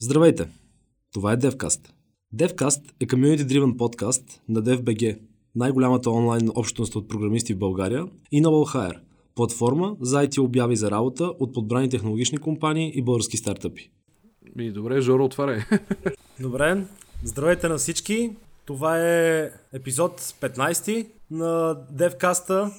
[0.00, 0.48] Здравейте!
[1.12, 1.88] Това е DevCast.
[2.34, 5.18] DevCast е community-driven подкаст на DevBG,
[5.54, 8.98] най-голямата онлайн общност от програмисти в България, и Noble Hire,
[9.34, 13.90] платформа за IT обяви за работа от подбрани технологични компании и български стартъпи.
[14.58, 15.60] И добре, Жоро, отваряй.
[16.40, 16.84] Добре,
[17.24, 18.36] здравейте на всички.
[18.64, 22.72] Това е епизод 15 на DevCast.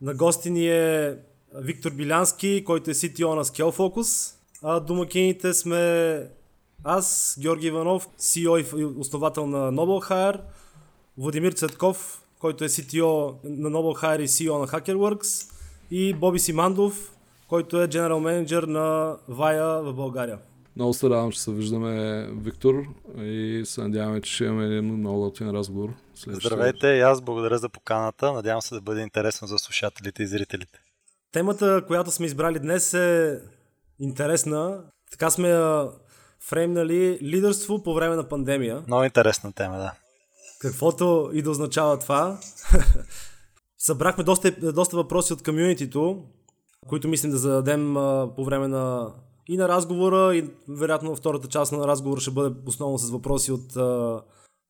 [0.00, 1.16] На гости ни е
[1.54, 4.34] Виктор Билянски, който е CTO на ScaleFocus.
[4.62, 6.37] А домакините сме
[6.84, 10.40] аз, Георги Иванов, CEO и основател на Noble Hire,
[11.18, 15.52] Владимир Цветков, който е CTO на Noble Hire и CEO на HackerWorks
[15.90, 17.12] и Боби Симандов,
[17.48, 20.38] който е General Manager на VAIA в България.
[20.76, 22.74] Много се радвам, че се виждаме, Виктор,
[23.18, 25.88] и се надяваме, че ще имаме един много готин разговор.
[26.26, 28.32] Здравейте и аз благодаря за поканата.
[28.32, 30.78] Надявам се да бъде интересно за слушателите и зрителите.
[31.32, 33.40] Темата, която сме избрали днес е
[34.00, 34.80] интересна.
[35.10, 35.48] Така сме
[36.48, 38.82] фреймнали лидерство по време на пандемия.
[38.86, 39.92] Много интересна тема, да.
[40.60, 42.38] Каквото и да означава това.
[43.78, 46.24] Събрахме доста, доста въпроси от комьюнитито,
[46.88, 49.12] които мислим да зададем а, по време на
[49.48, 53.76] и на разговора, и вероятно втората част на разговора ще бъде основно с въпроси, от,
[53.76, 54.20] а,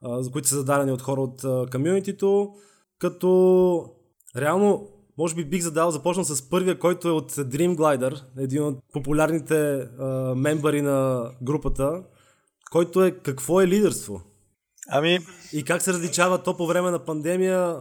[0.04, 2.54] а, които са зададени от хора от комьюнитито,
[2.98, 3.84] като
[4.36, 4.88] реално
[5.19, 9.80] може би бих задал, започнал с първия, който е от Dream Glider, един от популярните
[9.80, 10.05] а,
[10.36, 12.02] мембари на групата,
[12.70, 14.22] който е какво е лидерство?
[14.88, 15.19] Ами...
[15.52, 17.77] И как се различава то по време на пандемия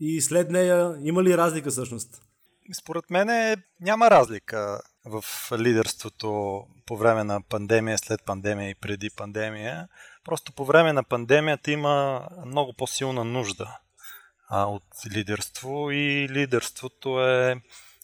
[0.00, 0.96] и след нея?
[1.02, 2.22] Има ли разлика всъщност?
[2.82, 5.24] Според мен е, няма разлика в
[5.58, 9.88] лидерството по време на пандемия, след пандемия и преди пандемия.
[10.24, 13.78] Просто по време на пандемията има много по-силна нужда
[14.52, 17.60] а, от лидерство и лидерството е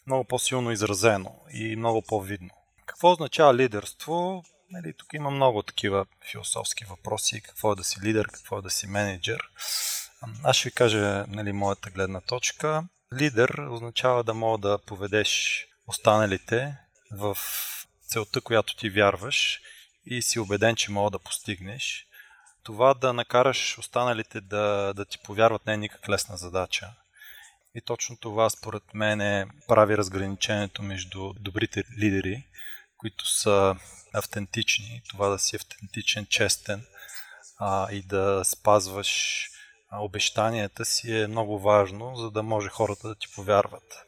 [0.07, 2.51] много по-силно изразено и много по-видно.
[2.87, 4.45] Какво означава лидерство?
[4.71, 7.41] Нали, тук има много такива философски въпроси.
[7.41, 9.41] Какво е да си лидер, какво е да си менеджер.
[10.45, 12.85] Аз ще ви кажа нали, моята гледна точка.
[13.15, 16.77] Лидер означава да мога да поведеш останалите
[17.13, 17.39] в
[18.07, 19.61] целта, която ти вярваш
[20.07, 22.08] и си убеден, че мога да постигнеш
[22.69, 26.91] това да накараш останалите да, да ти повярват не е никак лесна задача.
[27.75, 32.45] И точно това според мен е, прави разграничението между добрите лидери,
[32.97, 33.77] които са
[34.15, 36.85] автентични, това да си автентичен, честен
[37.59, 39.45] а, и да спазваш
[39.93, 44.07] обещанията си е много важно, за да може хората да ти повярват.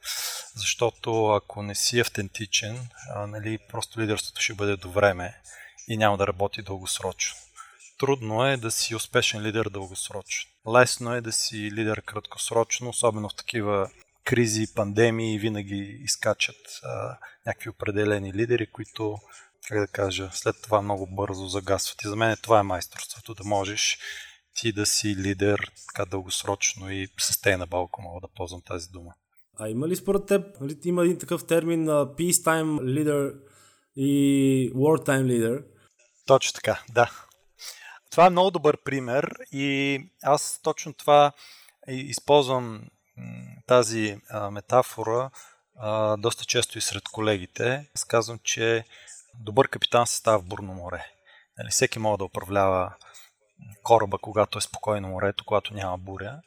[0.54, 5.40] Защото ако не си автентичен, а, нали, просто лидерството ще бъде до време
[5.88, 7.49] и няма да работи дългосрочно.
[8.00, 10.50] Трудно е да си успешен лидер дългосрочно.
[10.72, 13.90] Лесно е да си лидер краткосрочно, особено в такива
[14.24, 19.18] кризи, пандемии, винаги изкачат а, някакви определени лидери, които,
[19.68, 22.02] как да кажа, след това много бързо загасват.
[22.04, 23.98] И за мен това е майсторството, да можеш
[24.54, 29.14] ти да си лидер така дългосрочно и sustainable, ако мога да ползвам тази дума.
[29.58, 33.34] А има ли според теб, нали, има един такъв термин peacetime leader
[33.96, 35.64] и wartime leader?
[36.26, 37.10] Точно така, да.
[38.10, 41.32] Това е много добър пример и аз точно това
[41.88, 42.82] използвам
[43.66, 45.30] тази метафора
[46.18, 47.90] доста често и сред колегите.
[47.96, 48.84] Аз казвам, че
[49.34, 51.06] добър капитан се става в бурно море.
[51.58, 52.94] Нали, всеки може да управлява
[53.82, 56.40] кораба, когато е спокойно морето, когато няма буря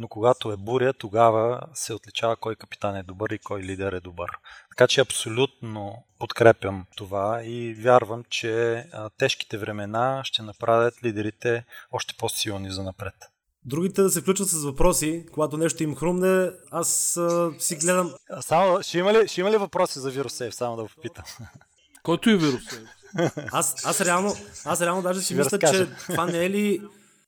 [0.00, 4.00] но когато е буря, тогава се отличава кой капитан е добър и кой лидер е
[4.00, 4.30] добър.
[4.70, 8.84] Така че абсолютно подкрепям това и вярвам, че
[9.18, 13.14] тежките времена ще направят лидерите още по-силни за напред.
[13.64, 18.14] Другите да се включат с въпроси, когато нещо им хрумне, аз а, си гледам...
[18.40, 21.24] Само, ще, има ли, ще има ли въпроси за вирусейв, само да го попитам?
[22.02, 22.88] Който е вирусейв?
[23.52, 24.34] Аз, аз, реално,
[24.64, 26.82] аз реално даже си мисля, че това не е ли,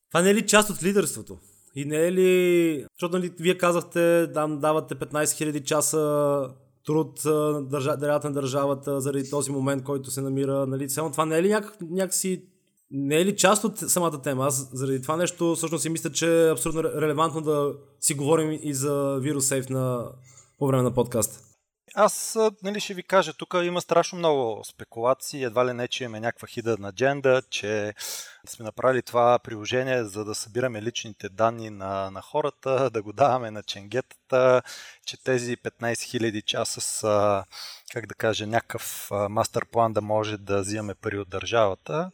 [0.08, 1.38] това не е ли част от лидерството?
[1.74, 2.86] И не е ли...
[2.96, 6.48] Защото нали, вие казахте, дам, давате 15 000 часа
[6.86, 7.20] труд
[7.70, 10.66] държа, на държавата заради този момент, който се намира.
[10.66, 12.42] Нали, само това не е ли някак, някакси
[12.90, 14.46] не е ли част от самата тема?
[14.46, 18.74] Аз заради това нещо всъщност си мисля, че е абсолютно релевантно да си говорим и
[18.74, 20.08] за вирус на,
[20.58, 21.51] по време на подкаста.
[21.94, 26.20] Аз нали, ще ви кажа, тук има страшно много спекулации, едва ли не, че имаме
[26.20, 27.94] някаква хида на адженда, че
[28.46, 33.50] сме направили това приложение, за да събираме личните данни на, на хората, да го даваме
[33.50, 34.62] на ченгетата,
[35.06, 37.44] че тези 15 000 часа са,
[37.92, 42.10] как да кажа, някакъв мастер план да може да взимаме пари от държавата.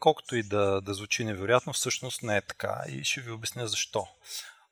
[0.00, 4.06] Колкото и да, да звучи невероятно, всъщност не е така и ще ви обясня защо.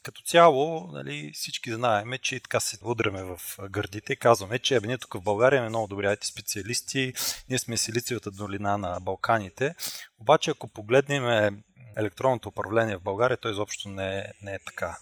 [0.02, 4.80] Като цяло, нали, всички знаеме, че и така се удряме в гърдите и казваме, че
[4.80, 7.12] ние тук в България имаме много добри IT специалисти,
[7.48, 9.74] ние сме силициевата долина на Балканите.
[10.18, 11.62] Обаче, ако погледнем
[11.96, 14.98] електронното управление в България, то изобщо не е, не е така.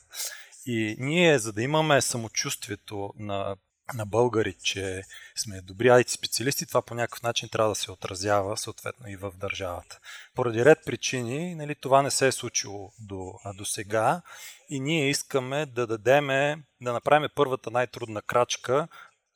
[0.66, 3.56] И ние, за да имаме самочувствието на
[3.94, 5.02] на българи, че
[5.36, 9.32] сме добри IT специалисти, това по някакъв начин трябва да се отразява съответно и в
[9.36, 9.98] държавата.
[10.34, 14.22] Поради ред причини, нали, това не се е случило до, до сега
[14.68, 18.88] и ние искаме да дадеме, да направим първата най-трудна крачка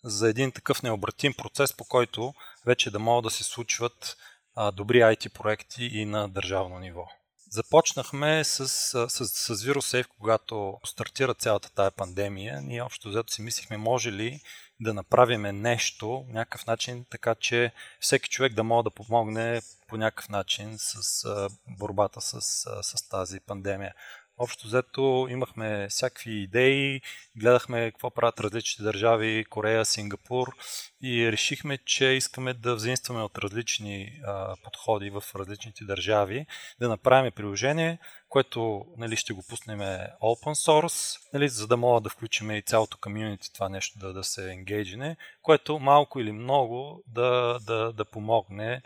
[0.05, 2.35] за един такъв необратим процес, по който
[2.67, 4.17] вече да могат да се случват
[4.55, 7.07] а, добри IT проекти и на държавно ниво.
[7.55, 12.61] Започнахме с, с, с, с VirusSafe, когато стартира цялата тая пандемия.
[12.63, 14.41] Ние общо взето си мислихме, може ли
[14.81, 20.29] да направиме нещо, някакъв начин, така че всеки човек да може да помогне по някакъв
[20.29, 22.41] начин с борбата с,
[22.83, 23.95] с тази пандемия.
[24.39, 27.01] Общо взето имахме всякакви идеи,
[27.37, 30.57] гледахме какво правят различните държави, Корея, Сингапур
[31.03, 36.47] и решихме, че искаме да взаимстваме от различни а, подходи в различните държави,
[36.81, 37.99] да направим приложение,
[38.33, 39.79] което нали, ще го пуснем
[40.23, 44.25] open source, нали, за да мога да включим и цялото комьюнити това нещо да, да
[44.25, 48.83] се енгейджине, което малко или много да, да, да помогне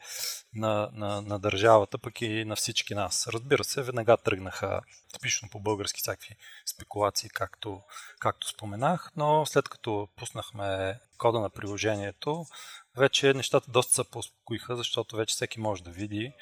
[0.54, 3.28] на, на, на държавата, пък и на всички нас.
[3.32, 4.80] Разбира се, веднага тръгнаха
[5.12, 7.80] типично по български всякакви спекулации, както,
[8.20, 12.44] както споменах, но след като пуснахме кода на приложението,
[12.96, 16.32] вече нещата доста се поуспокоиха, защото вече всеки може да види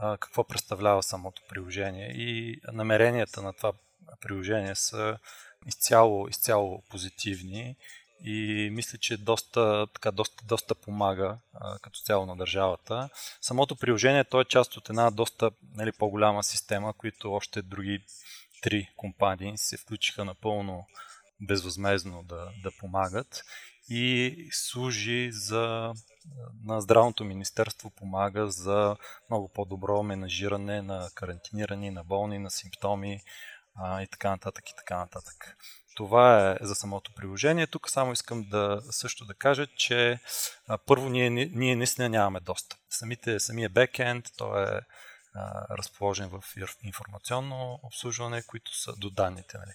[0.00, 2.12] какво представлява самото приложение.
[2.12, 3.72] И намеренията на това
[4.20, 5.18] приложение са
[5.66, 7.76] изцяло, изцяло позитивни.
[8.24, 13.08] И мисля, че доста, така, доста, доста помага а, като цяло на държавата.
[13.40, 18.04] Самото приложение то е част от една доста нали, по-голяма система, които още други
[18.62, 20.86] три компании се включиха напълно
[21.40, 23.44] безвъзмезно да, да помагат.
[23.88, 25.92] И служи за
[26.64, 28.96] на здравното министерство помага за
[29.30, 33.20] много по-добро менажиране на карантинирани, на болни, на симптоми
[33.74, 35.56] а, и така нататък и така нататък.
[35.96, 37.66] Това е за самото приложение.
[37.66, 40.20] Тук само искам да също да кажа, че
[40.68, 42.78] а, първо ние, ние наистина нямаме достъп.
[42.90, 44.80] Самите, самия бекенд, то е
[45.70, 46.42] разположен в
[46.82, 49.58] информационно обслужване, които са до данните.
[49.58, 49.72] Нали.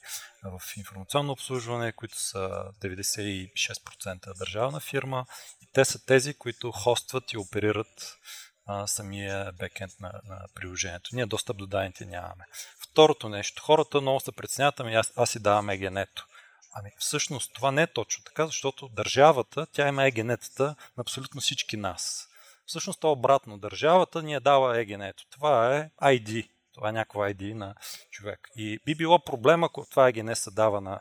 [0.59, 5.25] В информационно обслужване, които са 96% държавна фирма
[5.73, 8.17] те са тези, които хостват и оперират
[8.65, 11.09] а, самия бекенд на, на приложението.
[11.13, 12.45] Ние достъп до данните нямаме.
[12.79, 16.25] Второто нещо, хората много се преценяват, ами аз, аз си давам егенето.
[16.73, 20.63] Ами всъщност това не е точно така, защото държавата, тя има егенетата
[20.97, 22.27] на абсолютно всички нас.
[22.65, 23.57] Всъщност то е обратно.
[23.57, 25.23] Държавата ни е дала егенето.
[25.29, 26.49] Това е ID.
[26.73, 27.75] Това е някаква ID на
[28.11, 28.49] човек.
[28.55, 30.99] И би било проблем, ако това ЕГН се дава на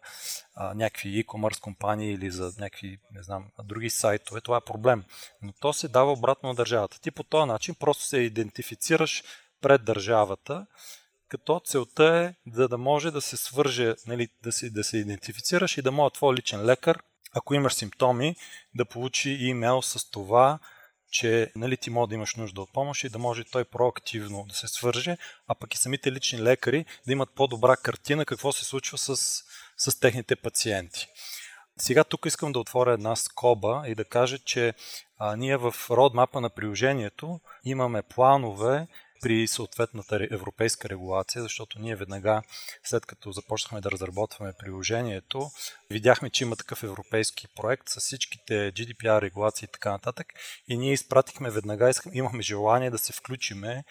[0.54, 4.40] а, някакви e-commerce компании или за някакви, не знам, други сайтове.
[4.40, 5.04] Това е проблем.
[5.42, 7.00] Но то се дава обратно на държавата.
[7.00, 9.22] Ти по този начин просто се идентифицираш
[9.60, 10.66] пред държавата,
[11.28, 15.78] като целта е да, да може да се свърже, нали, да, се, да се идентифицираш
[15.78, 17.02] и да може твой личен лекар,
[17.34, 18.36] ако имаш симптоми,
[18.74, 20.58] да получи имейл с това,
[21.10, 24.54] че нали, ти може да имаш нужда от помощ и да може той проактивно да
[24.54, 25.16] се свърже,
[25.48, 29.16] а пък и самите лични лекари да имат по-добра картина какво се случва с,
[29.76, 31.06] с техните пациенти.
[31.78, 34.74] Сега тук искам да отворя една скоба и да кажа, че
[35.18, 38.86] а, ние в родмапа на приложението имаме планове
[39.22, 42.42] при съответната европейска регулация, защото ние веднага,
[42.84, 45.50] след като започнахме да разработваме приложението,
[45.90, 50.26] видяхме, че има такъв европейски проект с всичките GDPR регулации и така нататък.
[50.68, 53.84] И ние изпратихме веднага, имахме желание да се включиме,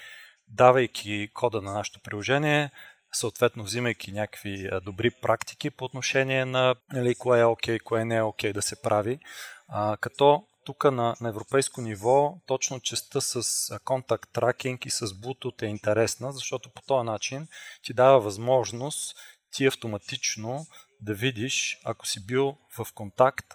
[0.47, 2.71] давайки кода на нашето приложение,
[3.11, 8.15] съответно взимайки някакви добри практики по отношение на нали, кое е окей, okay, кое не
[8.15, 9.19] е окей okay да се прави,
[9.67, 13.43] а, като тук на, на европейско ниво точно частта с
[13.85, 17.47] контакт тракинг и с Bluetooth е интересна, защото по този начин
[17.81, 19.17] ти дава възможност
[19.51, 20.65] ти автоматично
[21.01, 23.45] да видиш, ако си бил в контакт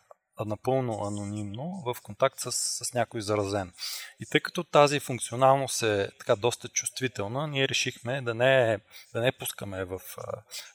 [0.41, 3.73] напълно анонимно в контакт с, с някой заразен.
[4.21, 8.79] И тъй като тази функционалност е така доста чувствителна, ние решихме да не,
[9.13, 10.01] да не пускаме в,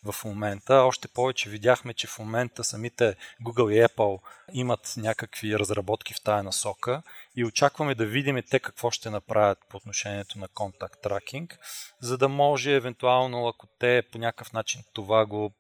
[0.04, 0.74] в момента.
[0.74, 4.22] Още повече видяхме, че в момента самите Google и Apple
[4.54, 7.02] имат някакви разработки в тая насока
[7.36, 11.60] и очакваме да видим те какво ще направят по отношението на контакт тракинг,
[12.02, 15.54] за да може евентуално, ако те по някакъв начин това го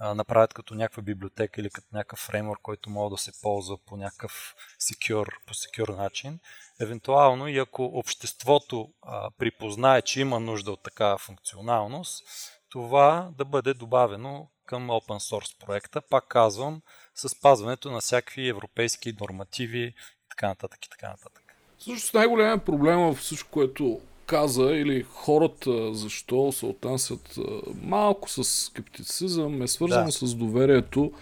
[0.00, 4.54] направят като някаква библиотека или като някакъв фреймворк, който може да се ползва по някакъв
[4.80, 6.38] secure, по secure начин.
[6.80, 12.24] Евентуално и ако обществото а, припознае, че има нужда от такава функционалност,
[12.68, 16.00] това да бъде добавено към open source проекта.
[16.00, 16.82] Пак казвам,
[17.14, 19.94] с спазването на всякакви европейски нормативи и
[20.30, 21.56] така нататък и така нататък.
[21.78, 27.38] Също най-големият проблем в всичко, което каза или хората защо се отнасят
[27.82, 30.12] малко с скептицизъм е свързано да.
[30.12, 31.12] с доверието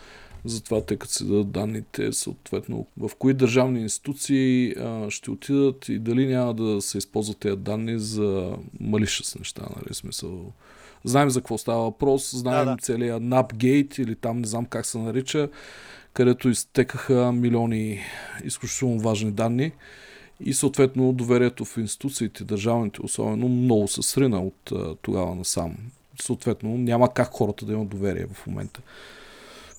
[0.44, 5.88] за това те като си дадат данните, съответно в кои държавни институции а, ще отидат
[5.88, 10.52] и дали няма да се използват тези данни за малиша неща, нали, смисъл.
[11.04, 12.76] Знаем за какво става въпрос, знаем да, да.
[12.82, 15.49] целият NAPGate или там не знам как се нарича,
[16.12, 18.00] където изтекаха милиони
[18.44, 19.73] изключително важни данни
[20.44, 25.76] и съответно доверието в институциите, държавните особено, много се срина от а, тогава насам.
[26.22, 28.80] Съответно няма как хората да имат доверие в момента.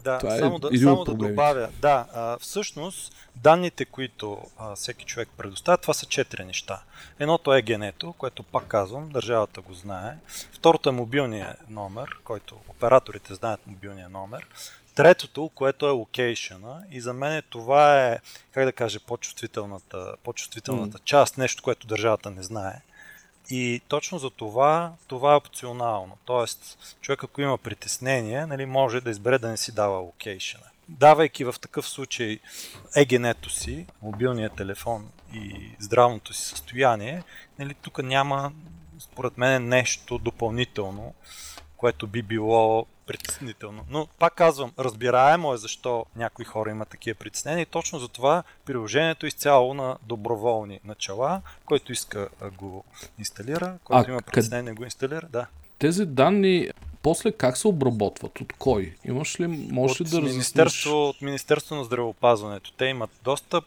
[0.04, 1.70] Да, Това е само, да, само да добавя.
[1.82, 6.82] Да, а, всъщност данните, които а, всеки човек предоставя, това са четири неща.
[7.20, 10.18] Едното е генето, което пак казвам, държавата го знае.
[10.54, 14.48] Второто е мобилния номер, който операторите знаят мобилния номер.
[14.96, 18.20] Третото, което е локейшъна и за мен това е,
[18.52, 21.04] как да кажа, по-чувствителната, по-чувствителната mm.
[21.04, 22.82] част, нещо, което държавата не знае.
[23.50, 26.18] И точно за това, това е опционално.
[26.26, 30.64] Тоест, човек ако има притеснение, нали, може да избере да не си дава локейшена.
[30.90, 32.40] Давайки в такъв случай
[32.96, 37.24] егенето си, мобилния телефон и здравното си състояние,
[37.60, 38.52] нали, тук няма,
[39.00, 41.14] според мен, нещо допълнително,
[41.78, 43.86] което би било притеснително.
[43.90, 48.44] Но пак казвам, разбираемо е защо някои хора имат такива притеснения и точно за това
[48.66, 51.42] приложението е изцяло на доброволни начала.
[51.66, 52.84] Който иска го
[53.20, 54.78] инсталира, който а, има притеснение къд...
[54.78, 55.48] го инсталира, да.
[55.80, 56.70] Тези данни
[57.02, 58.42] после как се обработват?
[58.42, 58.96] От кой?
[59.06, 62.72] Имаш ли, можеш от ли да Министерство, От Министерство на здравеопазването.
[62.72, 63.66] Те имат достъп,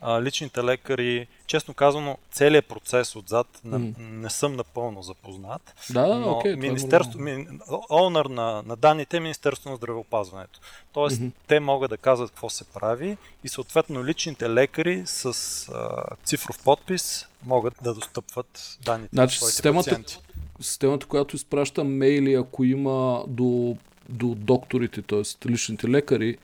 [0.00, 3.78] а, личните лекари, честно казано, целият процес отзад mm.
[3.78, 5.74] не, не съм напълно запознат.
[5.90, 7.46] Да, но okay, е Министерство, ми,
[7.90, 10.60] онър на, на данните е Министерство на здравеопазването.
[10.92, 11.32] Тоест, mm-hmm.
[11.46, 15.24] те могат да казват какво се прави и съответно личните лекари с
[15.68, 20.20] а, цифров подпис могат да достъпват данните значи, на своите системата, пациенти.
[20.60, 23.76] Системата, която изпраща мейли, ако има до,
[24.08, 25.48] до докторите, т.е.
[25.48, 26.38] личните лекари,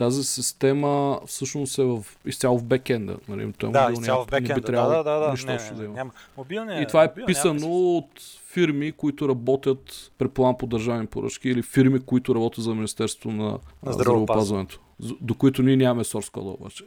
[0.00, 3.16] тази система всъщност е в, изцяло в бекенда.
[3.28, 3.52] Нали?
[3.52, 4.60] Той да, изцяло в бекенда.
[4.60, 5.18] Да, да, да.
[5.18, 5.34] да.
[5.46, 5.94] Не, не, да има.
[5.94, 6.10] Няма.
[6.36, 7.74] Мобилния, и това е писано няма.
[7.74, 8.10] от
[8.52, 13.92] фирми, които работят, предполагам, по държавни поръчки или фирми, които работят за Министерство на, на
[13.92, 14.80] здравеопазването.
[15.20, 16.84] До които ние нямаме source code обаче.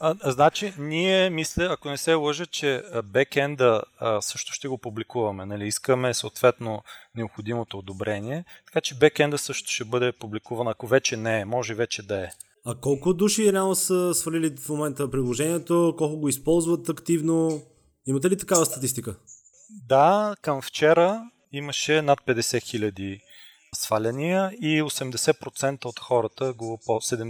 [0.00, 5.46] А, значи, ние мисля, ако не се лъжа, че бекенда а, също ще го публикуваме.
[5.46, 5.66] Нали?
[5.66, 6.82] Искаме съответно
[7.14, 8.44] необходимото одобрение.
[8.66, 11.44] Така че бекенда също ще бъде публикуван, ако вече не е.
[11.44, 12.28] Може вече да е.
[12.64, 15.94] А колко души реално са свалили в момента приложението?
[15.98, 17.62] Колко го използват активно?
[18.06, 19.16] Имате ли такава статистика?
[19.88, 21.22] Да, към вчера
[21.52, 23.20] имаше над 50 хиляди
[23.74, 27.20] сваляния и 80% от хората го ползват,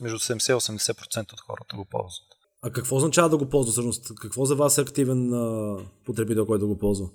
[0.00, 2.26] между 70 и 80% от хората го ползват.
[2.62, 4.14] А какво означава да го ползва всъщност?
[4.20, 7.08] Какво за вас е активен а, потребител, който го ползва?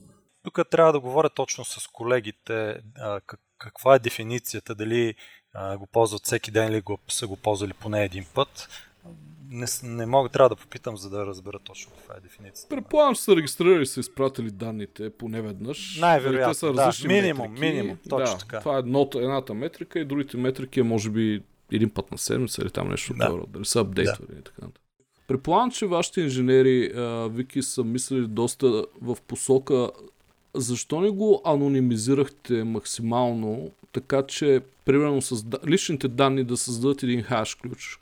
[0.44, 5.16] Тук трябва да говоря точно с колегите а, как, каква е дефиницията, дали
[5.54, 8.70] а, го ползват всеки ден или го, са го ползвали поне един път
[9.52, 12.76] не, не мога, трябва да попитам, за да разбера точно каква е дефиницията.
[12.76, 15.98] Предполагам, че са регистрирали и са изпратили данните поне веднъж.
[16.02, 16.92] Най-вероятно, са да.
[17.08, 17.70] Минимум, метрики.
[17.70, 18.60] минимум, точно да, така.
[18.60, 22.62] Това е едното, едната метрика и другите метрики е може би един път на седмица
[22.62, 23.26] или там нещо да.
[23.28, 24.40] това, дали са апдейтвали да.
[24.40, 24.82] и така нататък.
[25.28, 26.92] Предполагам, че вашите инженери,
[27.30, 29.90] Вики, са мислили доста в посока
[30.54, 37.56] защо не го анонимизирахте максимално, така че, примерно, с личните данни да създадат един хаш
[37.56, 38.00] ключ,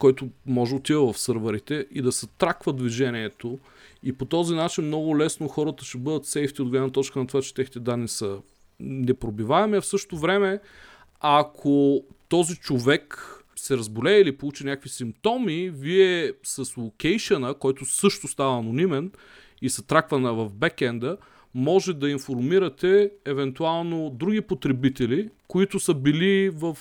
[0.00, 3.58] който може отива в сървърите и да се траква движението.
[4.02, 7.42] И по този начин много лесно хората ще бъдат сейфти от гледна точка на това,
[7.42, 8.38] че техните данни са
[8.80, 10.60] непробиваеми, а в същото време,
[11.20, 18.58] ако този човек се разболее или получи някакви симптоми, вие с локейшъна, който също става
[18.58, 19.12] анонимен
[19.62, 21.16] и се траква в бекенда,
[21.54, 26.78] може да информирате евентуално други потребители, които са били в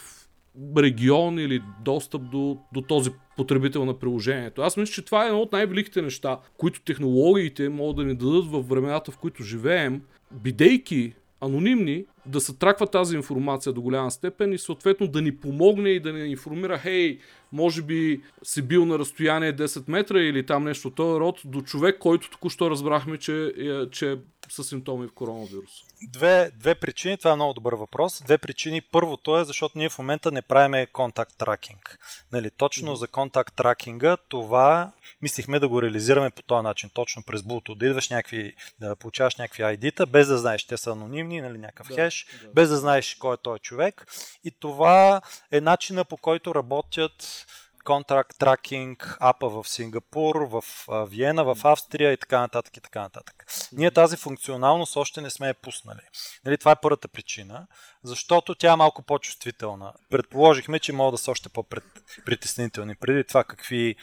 [0.77, 4.61] регион или достъп до, до този потребител на приложението.
[4.61, 8.45] Аз мисля, че това е едно от най-великите неща, които технологиите могат да ни дадат
[8.45, 10.01] в времената, в които живеем,
[10.31, 15.89] бидейки анонимни, да се траква тази информация до голяма степен и съответно да ни помогне
[15.89, 17.19] и да ни информира, хей,
[17.51, 21.97] може би си бил на разстояние 10 метра или там нещо този род, до човек,
[21.99, 24.15] който току-що разбрахме, че, е, че е
[24.49, 25.71] с симптоми в коронавирус.
[26.13, 28.21] Две, две причини, това е много добър въпрос.
[28.23, 28.81] Две причини.
[28.81, 31.99] Първото е, защото ние в момента не правиме контакт тракинг.
[32.31, 37.41] Нали, точно за контакт тракинга това мислихме да го реализираме по този начин, точно през
[37.41, 37.77] Bluetooth.
[37.77, 41.87] Да идваш някакви, да получаваш някакви ID-та, без да знаеш, те са анонимни, нали, някакъв
[41.87, 41.95] да.
[42.09, 42.49] Избереш, да.
[42.49, 44.07] без да знаеш кой е този човек.
[44.43, 47.45] И това е начина по който работят
[47.85, 50.63] контракт тракинг, апа в Сингапур, в
[51.07, 53.45] Виена, в Австрия и така нататък и така нататък.
[53.71, 56.01] Ние тази функционалност още не сме я пуснали.
[56.45, 57.67] Нали, това е първата причина,
[58.03, 59.93] защото тя е малко по-чувствителна.
[60.09, 62.95] Предположихме, че могат да са още по-притеснителни.
[62.95, 63.95] Преди това какви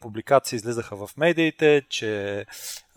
[0.00, 2.46] публикации излизаха в медиите, че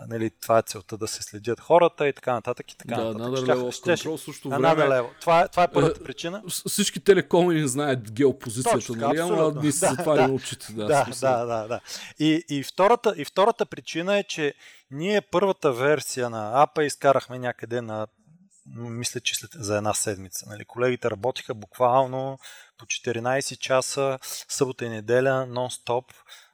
[0.08, 3.46] нали, това е целта да се следят хората и така нататък и така да, нататък.
[3.46, 5.02] Да, ще, control също време.
[5.22, 6.44] Това, е, това е първата причина.
[6.68, 9.20] Всички телекоми знаят геопозицията, Точно, нали?
[9.20, 10.74] Ама ние се затваряме да, очите.
[10.74, 11.80] Да, да, да, да, да.
[12.20, 14.54] И, и, втората, и втората причина е, че
[14.92, 18.08] ние първата версия на апа изкарахме някъде на
[18.76, 20.46] мисля, че след, за една седмица.
[20.50, 20.66] Нали?
[20.66, 22.40] Колегите работиха буквално
[22.78, 26.04] по 14 часа, събота и неделя, нон-стоп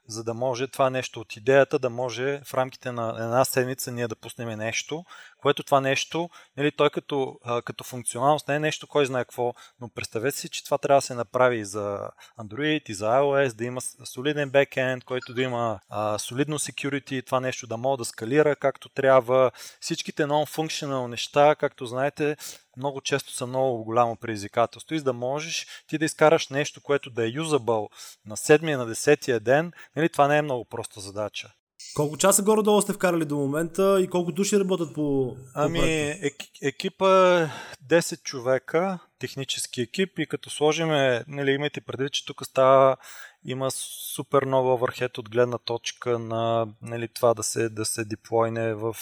[0.08, 4.08] за да може това нещо от идеята да може в рамките на една седмица ние
[4.08, 5.06] да пуснем нещо,
[5.38, 9.90] което това нещо, нали, той като, като функционалност не е нещо, кой знае какво, но
[9.90, 12.00] представете си, че това трябва да се направи и за
[12.40, 17.40] Android, и за iOS, да има солиден бекенд, който да има а, солидно security, това
[17.40, 19.52] нещо да може да скалира както трябва.
[19.80, 22.38] Всичките non-functional неща, както знаете,
[22.78, 27.10] много често са много голямо предизвикателство и за да можеш ти да изкараш нещо, което
[27.10, 27.90] да е юзабъл
[28.26, 31.54] на седмия, на десетия ден, нали, това не е много проста задача.
[31.96, 35.80] Колко часа горе-долу сте вкарали до момента и колко души работят по, Ами,
[36.22, 37.50] ек, екипа е
[37.88, 42.98] 10 човека, технически екип и като сложиме, нали, имайте предвид, че тук става
[43.46, 43.72] има
[44.16, 48.96] супер много върхет от гледна точка на нали, това да се, да се диплойне в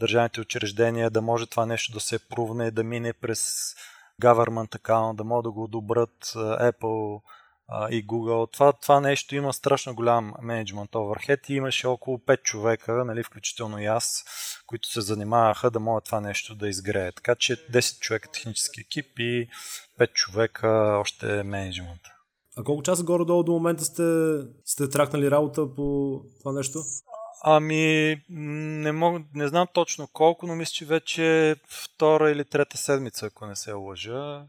[0.00, 3.74] държавните учреждения, да може това нещо да се прувне, да мине през
[4.22, 7.20] government account, да могат да го одобрят Apple
[7.90, 8.52] и Google.
[8.52, 13.78] Това, това нещо има страшно голям менеджмент overhead и имаше около 5 човека, нали, включително
[13.78, 14.24] и аз,
[14.66, 17.12] които се занимаваха да могат това нещо да изгрее.
[17.12, 19.48] Така че 10 човека технически екип и
[20.00, 20.68] 5 човека
[21.00, 22.00] още менеджмент.
[22.56, 26.78] А колко часа горе-долу до момента сте, сте тракнали работа по това нещо?
[27.44, 33.26] Ами, не, мог, не знам точно колко, но мисля, че вече втора или трета седмица,
[33.26, 34.46] ако не се лъжа,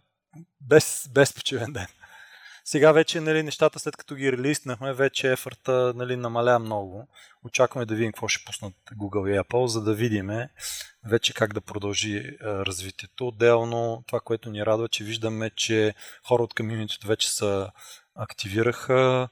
[0.61, 1.87] без, без почивен ден.
[2.65, 7.07] Сега вече нали, нещата, след като ги релиснахме, вече ефорта нали, намаля много.
[7.43, 10.29] Очакваме да видим какво ще пуснат Google и Apple, за да видим
[11.05, 13.27] вече как да продължи развитието.
[13.27, 15.93] Отделно това, което ни радва, че виждаме, че
[16.27, 17.71] хора от комьюнитито вече са
[18.15, 19.29] активираха,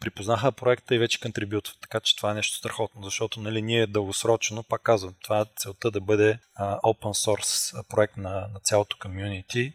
[0.00, 1.76] припознаха проекта и вече контрибютват.
[1.80, 5.90] Така че това е нещо страхотно, защото нали, ние дългосрочно, пак казвам, това е целта
[5.90, 9.74] да бъде open source проект на, на цялото комьюнити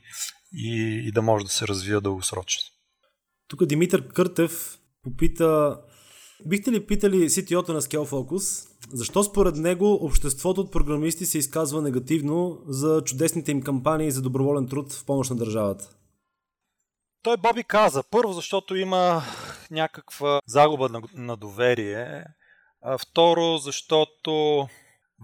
[0.53, 2.76] и, и да може да се развива дългосрочно.
[3.47, 5.81] Тук Димитър Къртев попита
[6.45, 11.81] Бихте ли питали CTO-то на Scale Focus, защо според него обществото от програмисти се изказва
[11.81, 15.89] негативно за чудесните им кампании за доброволен труд в помощ на държавата?
[17.23, 19.21] Той Боби каза, първо, защото има
[19.71, 22.23] някаква загуба на, на доверие,
[22.81, 24.67] а второ, защото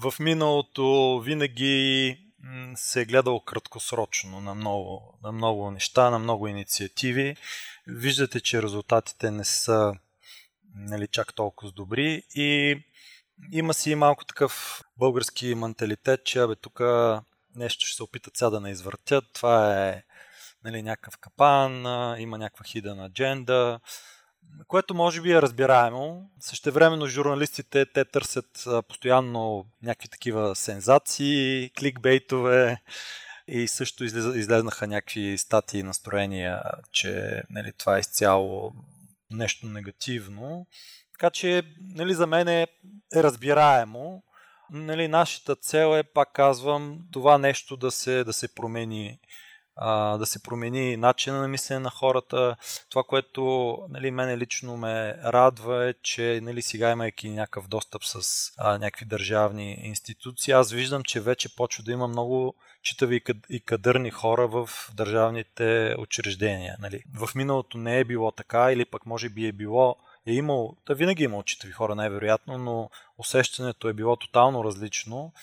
[0.03, 2.17] в миналото винаги
[2.75, 7.35] се е гледало краткосрочно на много, на много неща, на много инициативи.
[7.87, 9.93] Виждате, че резултатите не са
[10.75, 12.79] нали, чак толкова добри и
[13.51, 16.81] има си малко такъв български менталитет, че абе тук
[17.55, 19.23] нещо ще се опитат сега да не извъртят.
[19.33, 20.03] Това е
[20.63, 21.73] нали, някакъв капан,
[22.19, 23.79] има някаква хиден адженда,
[24.67, 26.29] което може би е разбираемо.
[26.39, 32.81] Същевременно журналистите те търсят постоянно някакви такива сензации, кликбейтове
[33.47, 38.73] и също излезнаха някакви статии и настроения, че нали, това е изцяло
[39.31, 40.67] нещо негативно.
[41.13, 42.67] Така че нали, за мен е,
[43.15, 44.23] е разбираемо.
[44.71, 49.19] Нали, нашата цел е, пак казвам, това нещо да се, да се промени
[50.17, 52.55] да се промени начина на мислене на хората.
[52.89, 58.51] Това, което нали, мене лично ме радва е, че нали, сега имайки някакъв достъп с
[58.57, 64.11] а, някакви държавни институции, аз виждам, че вече почва да има много читави и кадърни
[64.11, 66.75] хора в държавните учреждения.
[66.79, 67.03] Нали.
[67.15, 69.95] В миналото не е било така или пък може би е било
[70.27, 75.33] е имал, да винаги е имал читави хора най-вероятно, но усещането е било тотално различно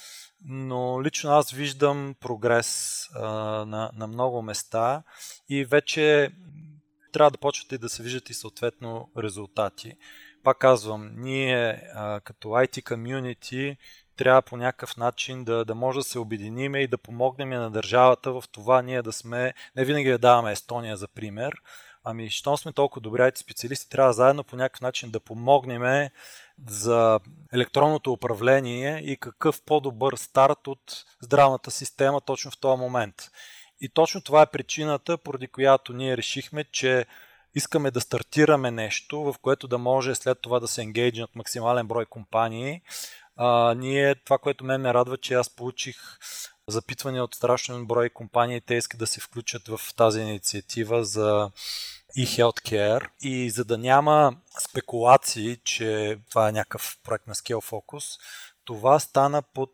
[0.44, 3.28] но лично аз виждам прогрес а,
[3.64, 5.02] на, на много места
[5.48, 6.30] и вече
[7.12, 9.96] трябва да почвате да се виждат и съответно резултати.
[10.44, 13.76] Пак казвам, ние а, като IT community
[14.16, 18.32] трябва по някакъв начин да, да може да се обединиме и да помогнем на държавата
[18.32, 21.54] в това ние да сме, не винаги да даваме Естония за пример,
[22.04, 26.08] ами, щом сме толкова добри IT специалисти, трябва заедно по някакъв начин да помогнем
[26.68, 27.20] за
[27.52, 33.14] електронното управление и какъв по-добър старт от здравната система точно в този момент.
[33.80, 37.06] И точно това е причината, поради която ние решихме, че
[37.54, 42.06] искаме да стартираме нещо, в което да може след това да се енгейджнат максимален брой
[42.06, 42.82] компании.
[43.36, 45.96] А, ние, това, което мен ме радва, че аз получих
[46.68, 51.50] запитване от страшен брой компании, те искат да се включат в тази инициатива за
[52.18, 53.08] e-healthcare.
[53.20, 54.36] И за да няма
[54.68, 58.20] спекулации, че това е някакъв проект на Scale Focus,
[58.64, 59.72] това стана под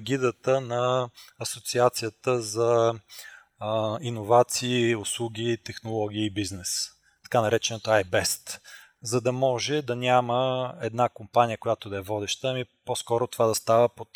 [0.00, 2.94] гидата на Асоциацията за
[4.00, 6.88] иновации, услуги, технологии и бизнес,
[7.22, 8.60] така нареченото iBest,
[9.06, 13.54] за да може да няма една компания, която да е водеща, ами по-скоро това да
[13.54, 14.08] става под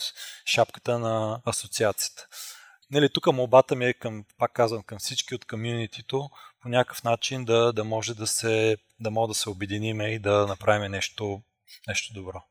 [0.47, 2.27] шапката на асоциацията.
[2.91, 6.31] Нали, тук молбата ми е към, пак казвам, към всички от комьюнитито,
[6.63, 10.47] по някакъв начин да, да може да се, да може да се обединиме и да
[10.47, 11.41] направим нещо,
[11.89, 12.43] нещо добро.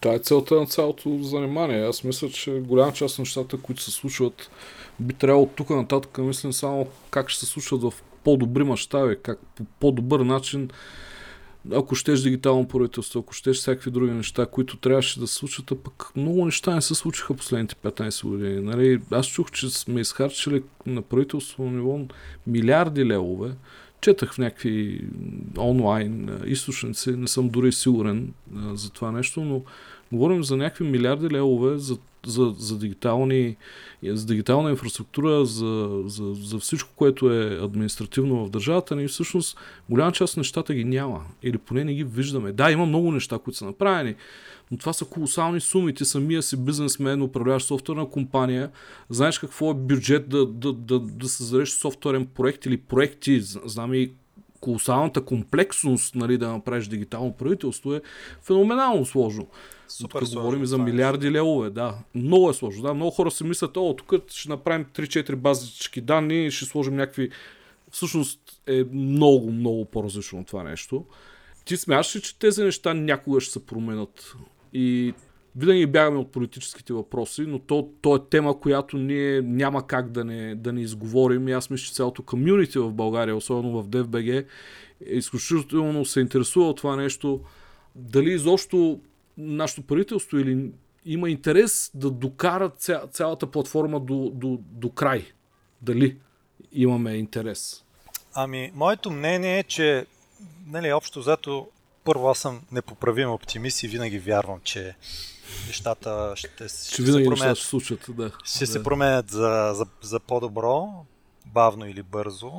[0.00, 1.86] Това е целта на цялото занимание.
[1.86, 4.50] Аз мисля, че голяма част от нещата, които се случват,
[5.00, 7.92] би трябвало тук нататък мислим само как ще се случват в
[8.24, 10.70] по-добри мащаби, как по по-добър начин
[11.72, 15.76] ако щеш дигитално правителство, ако щеш всякакви други неща, които трябваше да се случат, а
[15.76, 18.60] пък много неща не се случиха последните 15 години.
[18.60, 19.00] Нали?
[19.10, 22.00] Аз чух, че сме изхарчили на правителство ниво
[22.46, 23.50] милиарди левове.
[24.00, 25.04] Четах в някакви
[25.58, 29.62] онлайн източници, не съм дори сигурен а, за това нещо, но
[30.14, 33.56] говорим за някакви милиарди левове за за, за, дигитални,
[34.02, 39.58] за дигитална инфраструктура, за, за, за всичко, което е административно в държавата ни, всъщност
[39.90, 41.24] голяма част от нещата ги няма.
[41.42, 42.52] Или поне не ги виждаме.
[42.52, 44.14] Да, има много неща, които са направени,
[44.70, 45.94] но това са колосални суми.
[45.94, 48.70] Ти самия си бизнесмен, управляваш софтуерна компания,
[49.10, 53.40] знаеш какво е бюджет да, да, да, да създадеш софтуерен проект или проекти.
[53.40, 54.12] Знам и
[54.60, 58.00] колосалната комплексност нали, да направиш дигитално правителство е
[58.42, 59.46] феноменално сложно.
[59.88, 61.94] Супер тук говорим за милиарди левове, да.
[62.14, 62.82] Много е сложно.
[62.82, 62.94] Да.
[62.94, 67.30] Много хора си мислят, о, тук ще направим 3-4 базички данни и ще сложим някакви...
[67.90, 71.04] Всъщност е много, много по-различно това нещо.
[71.64, 74.34] Ти смяташ ли, че тези неща някога ще се променят?
[74.72, 75.14] И
[75.56, 80.24] винаги бягаме от политическите въпроси, но то, то е тема, която ние няма как да
[80.24, 81.48] не, да не изговорим.
[81.48, 84.46] И аз мисля, че цялото комюнити в България, особено в DFBG,
[85.06, 87.40] е изключително се интересува от това нещо.
[87.94, 89.00] Дали изобщо
[89.38, 90.72] нашето правителство или
[91.04, 95.32] има интерес да докара ця, цялата платформа до, до, до край?
[95.82, 96.18] Дали
[96.72, 97.84] имаме интерес?
[98.34, 100.06] Ами, моето мнение е, че
[100.66, 101.68] нали, общо взето
[102.04, 104.96] първо аз съм непоправим оптимист и винаги вярвам, че
[105.66, 107.56] нещата ще, ще, ще се променят.
[107.56, 108.32] Ще, се случат, да.
[108.44, 108.72] ще да.
[108.72, 111.06] се променят за, за, за по-добро,
[111.46, 112.52] бавно или бързо.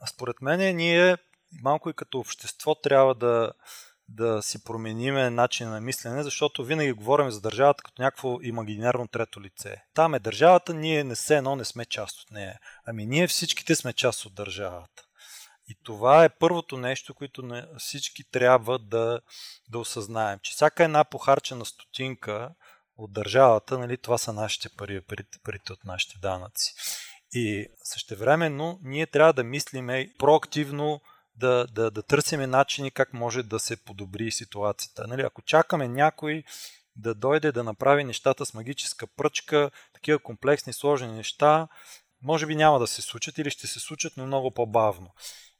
[0.00, 1.16] А според мен ние
[1.62, 3.52] малко и като общество трябва да,
[4.08, 9.42] да си промениме начин на мислене, защото винаги говорим за държавата като някакво имагинерно трето
[9.42, 9.82] лице.
[9.94, 12.58] Там е държавата, ние не се едно не сме част от нея.
[12.86, 15.02] Ами ние всичките сме част от държавата.
[15.68, 19.20] И това е първото нещо, което всички трябва да,
[19.68, 22.50] да осъзнаем, че всяка една похарчена стотинка
[22.96, 26.74] от държавата, нали, това са нашите пари, парите, парите от нашите данъци.
[27.32, 31.00] И същевременно ние трябва да мислиме проактивно
[31.38, 35.06] да, да, да търсиме начини как може да се подобри ситуацията.
[35.06, 36.42] Нали, ако чакаме някой
[36.96, 41.68] да дойде да направи нещата с магическа пръчка, такива комплексни, сложни неща,
[42.22, 45.10] може би няма да се случат или ще се случат, но много по-бавно.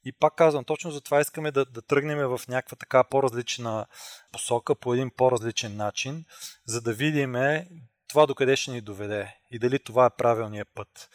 [0.05, 3.87] И пак казвам, точно за това искаме да, да тръгнем в някаква така по-различна
[4.33, 6.25] посока, по един по-различен начин,
[6.67, 7.37] за да видим
[8.09, 11.09] това докъде ще ни доведе и дали това е правилният път.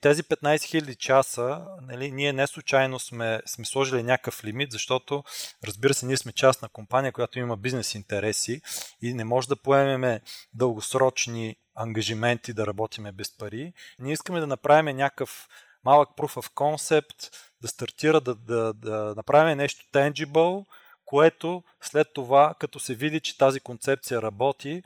[0.00, 5.24] Тези 15 000 часа, нали, ние не случайно сме, сме сложили някакъв лимит, защото,
[5.64, 8.60] разбира се, ние сме частна компания, която има бизнес интереси
[9.02, 10.20] и не може да поемеме
[10.54, 13.72] дългосрочни ангажименти да работиме без пари.
[13.98, 15.48] Ние искаме да направим някакъв
[15.84, 20.66] малък proof of concept, да стартира, да, да, да направим нещо tangible,
[21.04, 24.82] което след това, като се види, че тази концепция работи,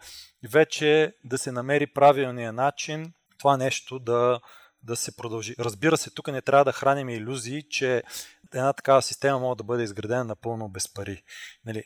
[0.50, 4.40] вече да се намери правилния начин това нещо да,
[4.84, 5.54] да се продължи.
[5.58, 8.02] Разбира се, тук не трябва да храним иллюзии, че
[8.54, 11.22] една такава система може да бъде изградена напълно без пари.
[11.64, 11.84] Нали,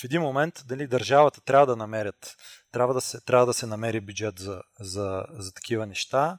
[0.00, 2.36] в един момент дали, държавата трябва да намерят,
[2.72, 6.38] трябва да се, трябва да се намери бюджет за, за, за такива неща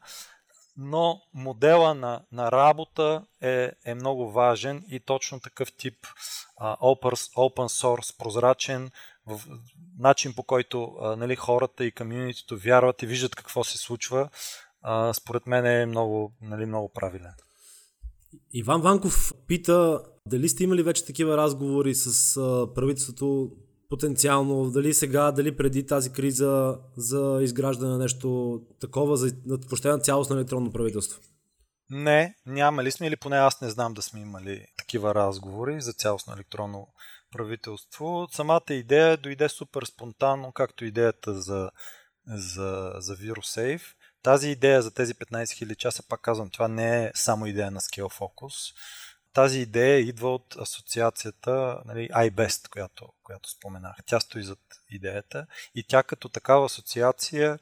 [0.77, 6.07] но модела на, на работа е, е много важен и точно такъв тип
[6.57, 8.91] а, open, open source, прозрачен,
[9.25, 9.41] в
[9.99, 14.29] начин по който а, нали, хората и комьюнитито вярват и виждат какво се случва,
[14.81, 17.33] а, според мен е много, нали, много правилен.
[18.53, 22.35] Иван Ванков пита Дали сте имали вече такива разговори с
[22.75, 23.51] правителството
[23.89, 29.99] потенциално, дали сега, дали преди тази криза за изграждане на нещо такова, за въобще на
[29.99, 31.21] цялостно електронно правителство?
[31.89, 35.93] Не, няма ли сме или поне аз не знам да сме имали такива разговори за
[35.93, 36.87] цялостно електронно
[37.31, 38.27] правителство.
[38.31, 41.71] Самата идея дойде супер спонтанно, както идеята за,
[42.27, 43.81] за, за ViruSafe.
[44.23, 47.79] Тази идея за тези 15 000 часа, пак казвам, това не е само идея на
[47.79, 48.75] Scale Focus.
[49.33, 53.95] Тази идея идва от асоциацията нали, iBest, която, която споменах.
[54.05, 57.59] Тя стои зад идеята и тя като такава асоциация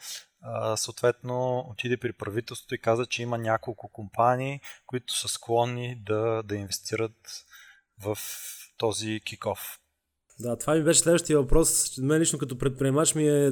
[0.75, 6.55] съответно отиде при правителството и каза, че има няколко компании, които са склонни да, да
[6.55, 7.45] инвестират
[8.03, 8.17] в
[8.77, 9.79] този киков.
[10.39, 11.97] Да, това ми беше следващия въпрос.
[11.97, 13.51] Мен лично като предприемач ми е...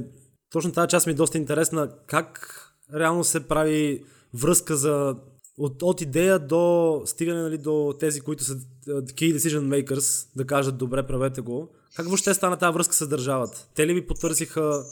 [0.50, 1.98] Точно тази част ми е доста интересна.
[2.08, 5.16] Как реално се прави връзка за
[5.58, 8.56] от, от идея до стигане нали, до тези, които са
[8.88, 11.70] key decision makers, да кажат добре, правете го.
[11.96, 13.68] Как въобще стана тази връзка с държавата?
[13.76, 14.84] Те ли ви потърсиха?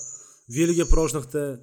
[0.49, 1.57] Вие ли ги прочнахте?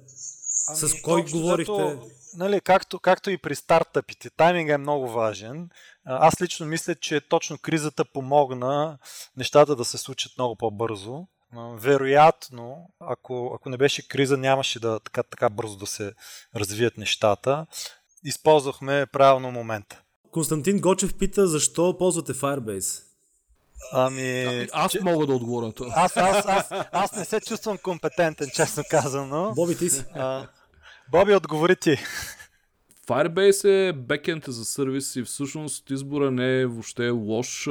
[0.67, 1.71] Ами, с кой говорихте?
[1.71, 5.69] Зато, нали, както, както и при стартъпите, тайминга е много важен.
[6.05, 8.97] Аз лично мисля, че точно кризата помогна
[9.37, 11.27] нещата да се случат много по-бързо.
[11.55, 16.13] Вероятно, ако, ако не беше криза, нямаше да така, така бързо да се
[16.55, 17.65] развият нещата.
[18.23, 20.01] Използвахме правилно момента.
[20.31, 23.03] Константин Гочев пита защо ползвате Firebase.
[23.91, 25.01] Ами, ами аз че...
[25.01, 25.93] мога да отговоря това.
[25.95, 29.53] Аз, аз, аз, аз не се чувствам компетентен, честно казано.
[29.55, 30.05] Боби, ти си.
[30.15, 30.47] А,
[31.11, 31.97] Боби, отговори ти.
[33.07, 37.67] Firebase е бекенд за сервис и всъщност избора не е въобще лош.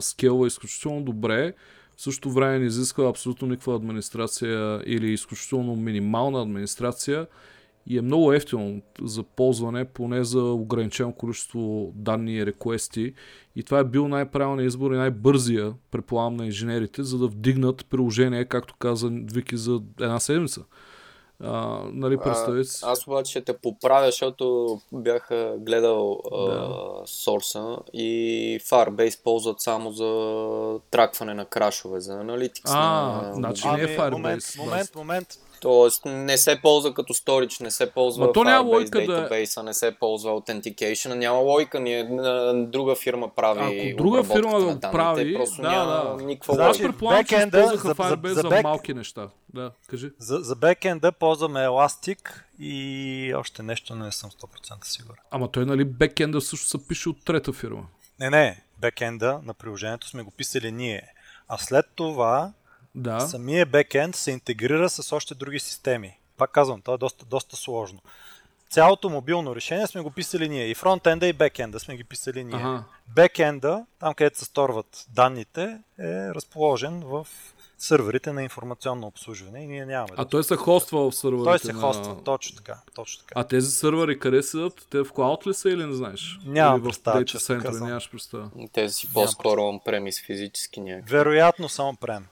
[0.00, 1.54] Скела е изключително добре.
[1.96, 7.26] В същото време не изисква абсолютно никаква администрация или изключително минимална администрация
[7.86, 13.14] и е много ефтино за ползване, поне за ограничено количество данни и реквести.
[13.56, 18.44] И това е бил най-правилният избор и най-бързия, предполагам, на инженерите, за да вдигнат приложение,
[18.44, 20.64] както каза Вики, за една седмица.
[21.44, 22.84] А, нали, представете си.
[22.86, 27.02] Аз обаче ще те поправя, защото бях гледал да.
[27.06, 32.70] сорса и Firebase ползват само за тракване на крашове, за аналитикс.
[32.74, 33.34] А, на...
[33.34, 34.10] значи не е Firebase.
[34.10, 35.28] Момент, момент, момент.
[35.60, 39.62] Тоест не се ползва като storage, не се ползва то няма логика database, да...
[39.62, 42.06] не се ползва authentication, няма лойка, ни
[42.66, 46.24] друга фирма прави Ако друга фирма го прави, просто да, няма да.
[46.24, 46.92] никаква значи, лойка.
[46.92, 49.28] предполагам, че използваха Firebase за, за, за малки неща.
[49.54, 50.10] Да, кажи.
[50.18, 52.18] За, за бекенда ползваме Elastic
[52.58, 55.22] и още нещо не съм 100% сигурен.
[55.30, 57.86] Ама той нали бекенда също се пише от трета фирма?
[58.20, 61.02] Не, не, бекенда на приложението сме го писали ние.
[61.48, 62.52] А след това
[62.96, 63.20] да.
[63.20, 66.18] самия бекенд се интегрира с още други системи.
[66.36, 67.98] Пак казвам, това е доста, доста сложно.
[68.70, 70.66] Цялото мобилно решение сме го писали ние.
[70.66, 72.56] И фронтенда и бекенда сме ги писали ние.
[72.56, 72.84] Ага.
[73.14, 77.26] Бекенда, там където се сторват данните, е разположен в
[77.78, 80.14] сървърите на информационно обслужване и ние нямаме.
[80.16, 81.80] А той се хоства в сървърите Той се на...
[81.80, 83.40] хоства, точно така, точно така.
[83.40, 84.86] А тези сървъри къде седат?
[84.90, 86.38] Те в клауд ли са или не знаеш?
[86.46, 88.50] Нямам представа, че нямаш представа.
[88.72, 91.12] Те си по-скоро on-premise физически някакви.
[91.12, 92.22] Вероятно са on-prem.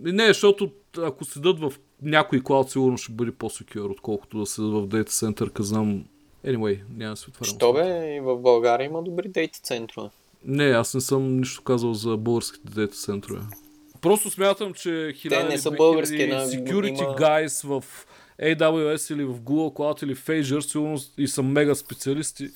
[0.00, 4.86] Не, защото ако седат в някой клауд, сигурно ще бъде по-секюр, отколкото да седат в
[4.86, 6.04] дейта център, знам.
[6.46, 7.54] Anyway, няма да се отварям.
[7.54, 10.08] Що бе, и в България има добри дейта центрове.
[10.44, 13.40] Не, аз не съм нищо казал за българските дейта центрове.
[14.00, 17.16] Просто смятам, че хиляди не са български, security има...
[17.16, 17.84] guys в
[18.42, 22.48] AWS или в Google Cloud или в Azure, сигурно и са мега специалисти.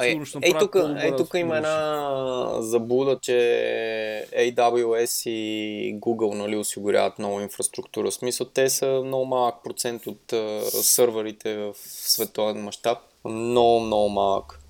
[0.00, 7.40] Ей, ей, тук, ей, тук има една заблуда, че AWS и Google нали, осигуряват много
[7.40, 8.10] инфраструктура.
[8.10, 12.98] В смисъл, те са много малък процент от uh, сървърите в световен мащаб.
[13.24, 14.60] Много, много малък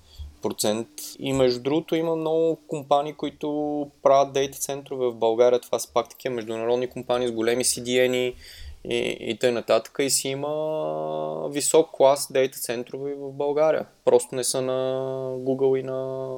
[0.41, 0.87] процент.
[1.19, 5.59] И между другото има много компании, които правят дейта центрове в България.
[5.59, 8.33] Това са пак такива международни компании с големи CDN
[8.89, 9.51] и, и т.н.
[9.51, 9.95] нататък.
[9.99, 13.85] И си има висок клас дейта центрове в България.
[14.05, 14.73] Просто не са на
[15.37, 16.37] Google и на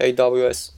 [0.00, 0.72] AWS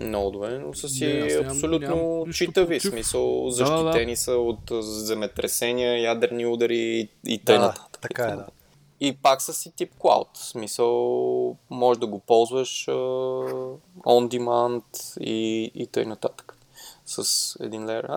[0.00, 2.80] нодове, но са си не, абсолютно нямам, читави.
[2.80, 4.16] Смисъл, защитени да, да.
[4.16, 7.58] са от земетресения, ядерни удари и т.н.
[7.58, 8.46] Да, така е, да.
[9.00, 9.92] И пак са си тип.
[10.02, 16.08] В смисъл, може да го ползваш uh, on demand и, и т.н.
[16.08, 16.58] нататък
[17.06, 18.08] с един лер.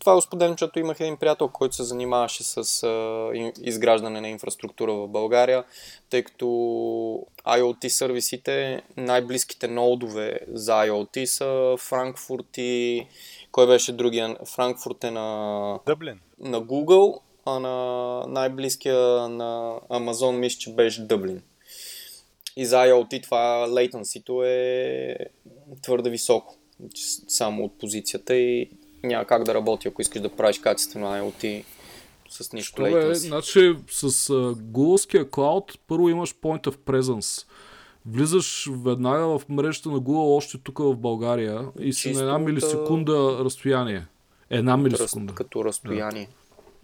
[0.00, 4.92] Това го споделям, защото имах един приятел, който се занимаваше с а, изграждане на инфраструктура
[4.94, 5.64] в България,
[6.10, 6.46] тъй като
[7.46, 13.06] IoT сервисите, най-близките нодове за IoT са Франкфурт и...
[13.52, 14.36] Кой беше другия?
[14.44, 15.78] Франкфурт е на...
[15.86, 16.20] Дъблин.
[16.38, 21.42] На Google, а на най-близкия на Amazon мисля, че беше Дъблин.
[22.56, 25.16] И за IoT това latency е
[25.82, 26.56] твърде високо.
[27.28, 28.70] Само от позицията и
[29.02, 31.64] няма как да работи, ако искаш да правиш качествено IoT
[32.30, 32.98] с нищо Що.
[32.98, 34.10] Е, значи с
[34.54, 37.46] Google Cloud първо имаш point of presence.
[38.06, 43.38] Влизаш веднага в мрежата на Google още тук в България и си на една милисекунда
[43.44, 44.06] разстояние.
[44.50, 45.34] Една милисекунда.
[45.34, 46.28] Като разстояние.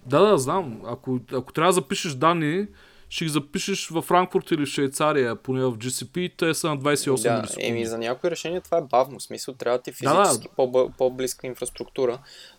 [0.06, 0.80] Да, да, знам.
[0.86, 2.66] Ако, ако трябва да запишеш данни,
[3.08, 7.22] ще ги запишеш във Франкфурт или в Швейцария, поне в GCP, те са на 28
[7.22, 7.68] да, милисекунди.
[7.68, 9.18] Еми, за някои решения това е бавно.
[9.18, 10.88] В смисъл, трябва ти физически да, да.
[10.98, 12.18] по-близка инфраструктура.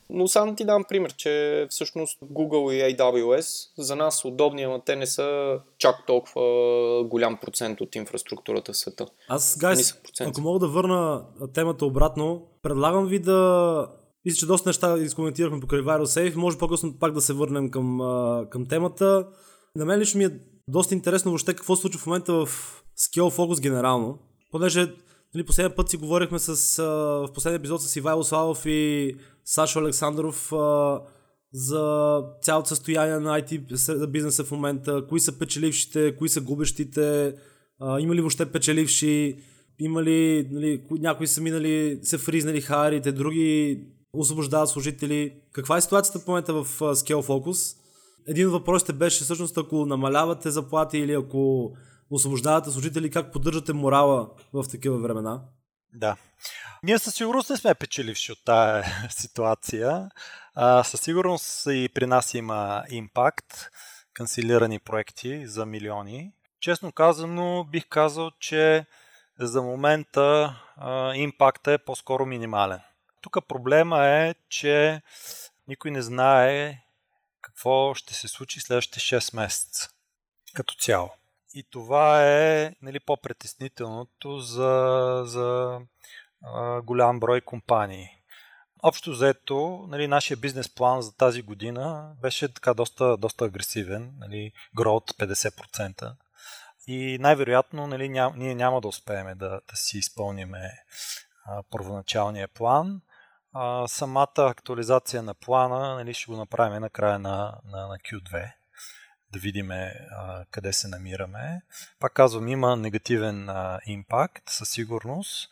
[0.10, 4.96] Но само ти дам пример, че всъщност Google и AWS за нас удобни, ама те
[4.96, 6.44] не са чак толкова
[7.04, 9.06] голям процент от инфраструктурата в света.
[9.30, 13.90] Аз, гайс, ако мога да върна темата обратно, предлагам ви да
[14.26, 16.36] мисля, че доста неща изкоментирахме покрай ViralSafe.
[16.36, 18.00] Може по-късно пак да се върнем към,
[18.50, 19.28] към темата.
[19.78, 22.50] На мен лично ми е доста интересно въобще какво се случва в момента в
[23.00, 24.20] Scale Focus генерално.
[24.52, 24.94] Понеже
[25.36, 26.84] нали, последния път си говорихме с, а,
[27.28, 31.00] в последния епизод с Ивайло Славов и Сашо Александров а,
[31.54, 37.36] за цялото състояние на IT бизнеса в момента, кои са печелившите, кои са губещите,
[37.80, 39.38] а, има ли въобще печеливши,
[39.80, 43.82] има ли, нали, някои са минали, са фризнали харите, други
[44.14, 45.34] освобождават служители.
[45.52, 47.78] Каква е ситуацията в момента в Scale Focus?
[48.28, 51.72] Един от въпросите беше всъщност ако намалявате заплати или ако
[52.10, 55.42] освобождавате служители, как поддържате морала в такива времена?
[55.94, 56.16] Да.
[56.84, 60.10] Ние със сигурност не сме печеливши от тази ситуация.
[60.56, 63.70] А, със сигурност и при нас има импакт,
[64.14, 66.32] канцелирани проекти за милиони.
[66.60, 68.86] Честно казано, бих казал, че
[69.40, 72.80] за момента а, импакта е по-скоро минимален.
[73.22, 75.02] Тук проблема е, че
[75.68, 76.82] никой не знае
[77.58, 79.90] какво ще се случи следващите 6 месеца
[80.54, 81.10] като цяло.
[81.54, 85.80] И това е нали, по-притеснителното за, за
[86.44, 88.10] а, голям брой компании.
[88.84, 94.52] Общо взето, нали, нашия бизнес план за тази година беше така доста, доста агресивен, нали,
[94.78, 96.16] growth 50%.
[96.88, 100.52] И най-вероятно нали, ням, ние няма да успеем да, да си изпълним
[101.72, 103.02] първоначалния план.
[103.60, 108.52] А, самата актуализация на плана нали, ще го направим на края на, на, на Q2
[109.32, 109.70] да видим
[110.52, 111.62] къде се намираме.
[112.00, 115.50] Пак казвам, има негативен а, импакт със сигурност.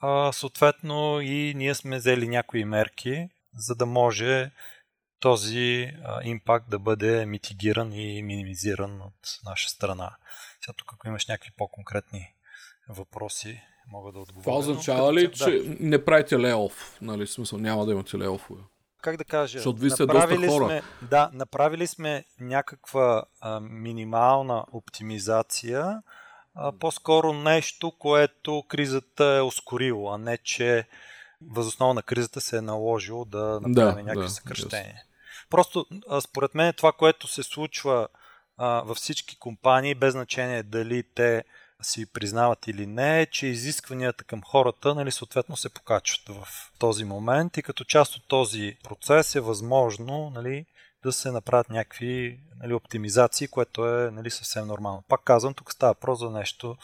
[0.00, 4.50] А, съответно и ние сме взели някои мерки, за да може
[5.20, 10.16] този а, импакт да бъде митигиран и минимизиран от наша страна.
[10.60, 12.34] Сега тук, ако имаш някакви по-конкретни
[12.88, 14.44] въпроси, мога да отговоря.
[14.44, 15.76] Това означава ли, че да.
[15.80, 16.98] не правите леоф?
[17.00, 18.60] Нали, смисъл, няма да имате леофове?
[19.02, 19.58] Как да кажа?
[19.58, 20.64] Защото ви сте доста хора.
[20.66, 26.02] Сме, да, направили сме някаква а, минимална оптимизация,
[26.54, 30.88] а, по-скоро нещо, което кризата е ускорило, а не че
[31.50, 34.94] възоснова на кризата се е наложило да направим да, някакви да, съкръщения.
[34.94, 35.50] Yes.
[35.50, 38.08] Просто, а, според мен, това, което се случва
[38.56, 41.44] а, във всички компании, без значение дали те
[41.82, 47.56] си признават или не, че изискванията към хората нали, съответно се покачват в този момент
[47.56, 50.66] и като част от този процес е възможно нали,
[51.02, 55.04] да се направят някакви нали, оптимизации, което е нали, съвсем нормално.
[55.08, 56.76] Пак казвам, тук става про за нещо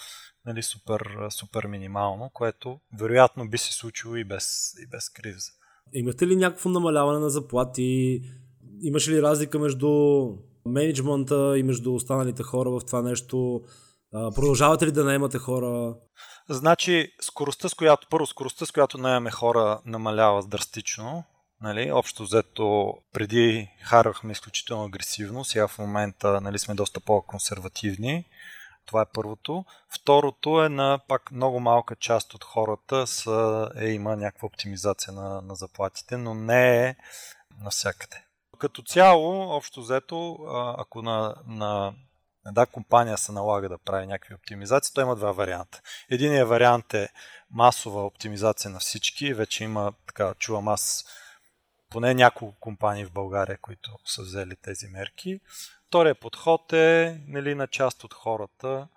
[0.47, 1.01] нали, супер,
[1.31, 5.51] супер минимално, което вероятно би се случило и без, и без криза.
[5.93, 8.21] Имате ли някакво намаляване на заплати?
[8.83, 9.89] Имаше ли разлика между
[10.67, 13.63] менеджмента и между останалите хора в това нещо?
[14.13, 15.95] Продължавате ли да наемате хора?
[16.49, 21.25] Значи, скоростта, с която, първо, скоростта, с която наемаме хора, намалява драстично.
[21.61, 28.25] Нали, общо взето, преди харвахме изключително агресивно, сега в момента нали, сме доста по-консервативни.
[28.87, 29.65] Това е първото.
[29.95, 35.43] Второто е на пак много малка част от хората са, е, има някаква оптимизация на,
[35.43, 36.97] на заплатите, но не е
[37.65, 38.25] навсякъде.
[38.59, 40.37] Като цяло, общо взето,
[40.79, 41.93] ако на, на
[42.47, 45.81] една компания се налага да прави някакви оптимизации, то има два варианта.
[46.11, 47.09] Единият вариант е
[47.51, 49.35] масова оптимизация на всички.
[49.35, 51.05] Вече има, така чувам аз,
[51.91, 55.41] поне няколко компании в България, които са взели тези мерки.
[55.87, 58.89] Вторият подход е нали, на част от хората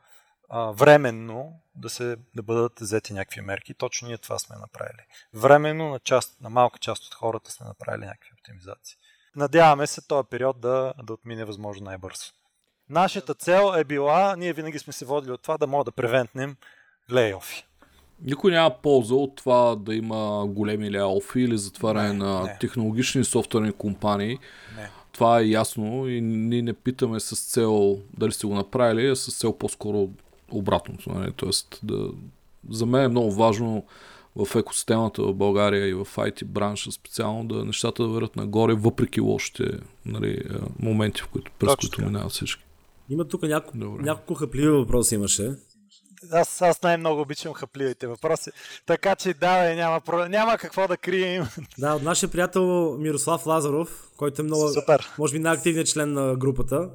[0.50, 3.74] а, временно да, се, да бъдат взети някакви мерки.
[3.74, 5.06] Точно ние това сме направили.
[5.34, 8.98] Временно на, част, на малка част от хората сме направили някакви оптимизации.
[9.36, 12.26] Надяваме се този период да, да отмине възможно най-бързо.
[12.94, 16.56] Нашата цел е била, ние винаги сме се водили от това да мога да превентнем
[17.12, 17.66] лейофи.
[18.22, 22.58] Никой няма полза от това да има големи лейофи или затваряне не, на не.
[22.62, 24.40] технологични софтуерни компании.
[24.78, 24.90] Не.
[25.12, 29.40] Това е ясно и ние не питаме с цел дали сте го направили, а с
[29.40, 30.10] цел по-скоро
[30.52, 31.10] обратното.
[31.10, 31.32] Нали?
[31.32, 32.10] Тоест, да,
[32.70, 33.86] за мен е много важно
[34.36, 39.22] в екосистемата в България и в IT бранша специално да нещата да върват нагоре, въпреки
[39.22, 39.64] лошите
[40.06, 40.44] нали,
[40.80, 42.63] моменти, в които, през които минават всички.
[43.14, 45.52] Има тук няко, няколко хапливи въпроси имаше.
[46.32, 48.52] Аз, аз най-много обичам хапливите въпроси.
[48.86, 51.46] Така че да, няма, няма какво да крием.
[51.78, 55.10] Да, от нашия приятел Мирослав Лазаров, който е много, Супер.
[55.18, 56.90] може би най-активният член на групата.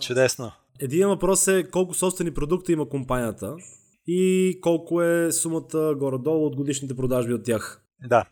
[0.00, 0.52] Чудесно.
[0.80, 3.56] Един въпрос е колко собствени продукти има компанията
[4.06, 7.82] и колко е сумата горе-долу от годишните продажби от тях.
[8.08, 8.24] Да.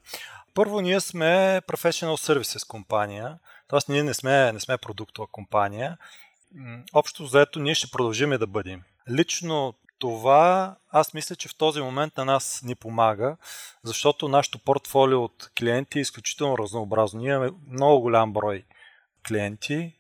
[0.55, 3.39] Първо, ние сме professional services компания,
[3.69, 3.93] т.е.
[3.93, 5.97] ние не сме, не сме продуктова компания.
[6.93, 8.83] Общо заето ние ще продължим да бъдем.
[9.11, 13.37] Лично това аз мисля, че в този момент на нас ни помага,
[13.85, 17.21] защото нашето портфолио от клиенти е изключително разнообразно.
[17.21, 18.65] Ние имаме много голям брой
[19.29, 19.95] клиенти,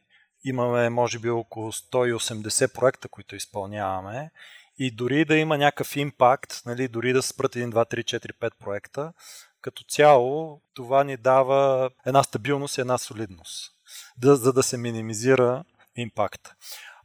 [0.44, 4.30] имаме може би около 180 проекта, които изпълняваме
[4.78, 8.50] и дори да има някакъв импакт, нали, дори да спрат 1, 2, 3, 4, 5
[8.58, 9.12] проекта,
[9.60, 13.72] като цяло това ни дава една стабилност и една солидност,
[14.16, 15.64] да, за да се минимизира
[15.96, 16.48] импакт.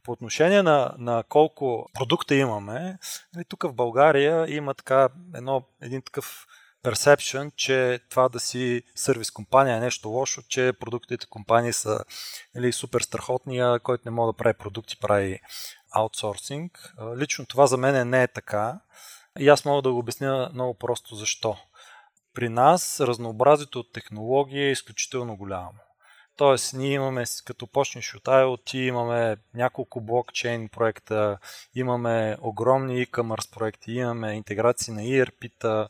[0.04, 2.98] По отношение на, на колко продукта имаме,
[3.36, 6.48] нали, тук в България има така едно, един такъв
[6.84, 12.00] perception, че това да си сервис компания е нещо лошо, че продуктите компании са
[12.56, 15.40] нали, супер страхотни, който не може да прави продукти, прави
[15.92, 16.94] аутсорсинг.
[17.18, 18.80] Лично това за мен не е така
[19.40, 21.58] и аз мога да го обясня много просто защо.
[22.34, 25.74] При нас разнообразието от технологии е изключително голямо.
[26.38, 31.38] Тоест, ние имаме, като почнеш от IoT, имаме няколко блокчейн проекта,
[31.76, 35.88] имаме огромни e-commerce проекти, имаме интеграции на ERP-та,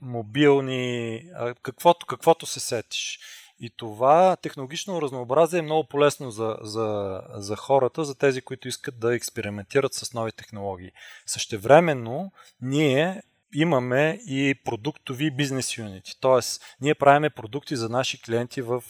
[0.00, 1.22] мобилни,
[1.62, 3.18] каквото, каквото се сетиш.
[3.60, 9.00] И това технологично разнообразие е много полезно за, за, за хората, за тези, които искат
[9.00, 10.90] да експериментират с нови технологии.
[11.26, 13.22] Същевременно, ние
[13.54, 16.12] имаме и продуктови бизнес юнити.
[16.20, 18.84] Тоест, ние правиме продукти за наши клиенти в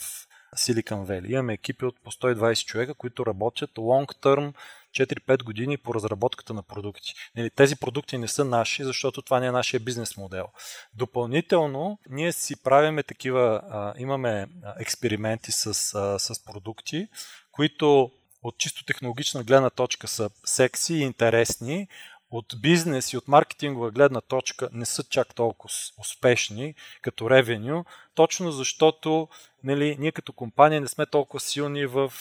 [0.56, 1.30] Silicon Valley.
[1.30, 4.52] Имаме екипи от по 120 човека, които работят long term
[4.96, 7.14] 4-5 години по разработката на продукти.
[7.36, 10.46] Нали, тези продукти не са наши, защото това не е нашия бизнес модел.
[10.94, 13.62] Допълнително, ние си правиме такива,
[13.98, 14.46] имаме
[14.78, 15.74] експерименти с,
[16.18, 17.08] с продукти,
[17.52, 18.10] които
[18.42, 21.88] от чисто технологична гледна точка са секси и интересни,
[22.36, 27.84] от бизнес и от маркетингова гледна точка не са чак толкова успешни като ревеню,
[28.14, 29.28] точно защото
[29.64, 32.12] нали, ние като компания не сме толкова силни в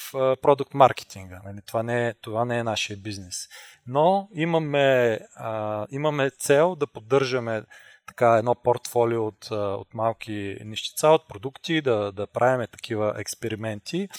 [0.41, 1.41] продукт маркетинга.
[1.45, 3.47] Нали, това, не е, това не е нашия бизнес.
[3.87, 7.63] Но имаме, а, имаме цел да поддържаме
[8.07, 14.09] така едно портфолио от, от малки нещица, от продукти, да, да правиме такива експерименти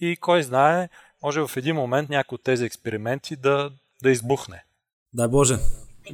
[0.00, 0.88] и кой знае,
[1.22, 3.70] може в един момент някой от тези експерименти да,
[4.02, 4.65] да избухне.
[5.16, 5.58] Дай Боже.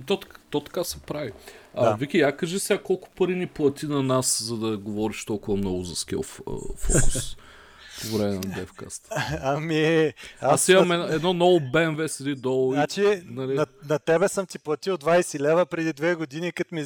[0.06, 1.32] То, то така се прави.
[1.74, 1.94] А, да.
[1.94, 5.82] Вики, я кажи сега колко пари ни плати на нас, за да говориш толкова много
[5.82, 7.36] за скил фокус
[8.00, 9.02] по време на Devcast.
[9.42, 10.12] Ами...
[10.40, 12.72] Аз, аз имам едно ново BMW седи долу.
[12.72, 13.54] Значи, нали...
[13.54, 16.84] на, на, тебе съм ти платил 20 лева преди две години, като ми,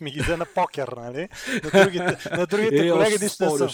[0.00, 1.28] ми ги взе на покер, нали?
[1.64, 3.68] На другите, на другите е, колеги нищо не съм.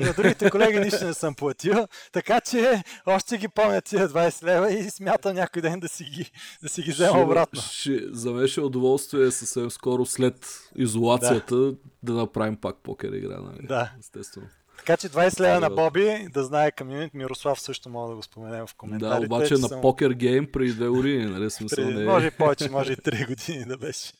[0.00, 4.72] На другите колеги нищо не съм платил, така че още ги помня тия 20 лева
[4.72, 6.30] и смятам някой ден да си ги,
[6.62, 7.60] да си ги взема обратно.
[7.62, 10.46] Ще, за мен ще е удоволствие съвсем скоро след
[10.76, 13.66] изолацията да, да направим пак покер игра, нали?
[13.66, 13.92] Да.
[14.00, 14.46] Естествено.
[14.86, 18.66] Така че 20 лева на Боби, да знае комьюнити, Мирослав също мога да го споменем
[18.66, 19.20] в коментарите.
[19.20, 19.80] Да, обаче на съм...
[19.80, 22.04] покер гейм преди две години, нали смисъл не е.
[22.04, 24.12] Може повече, може и 3 години да беше.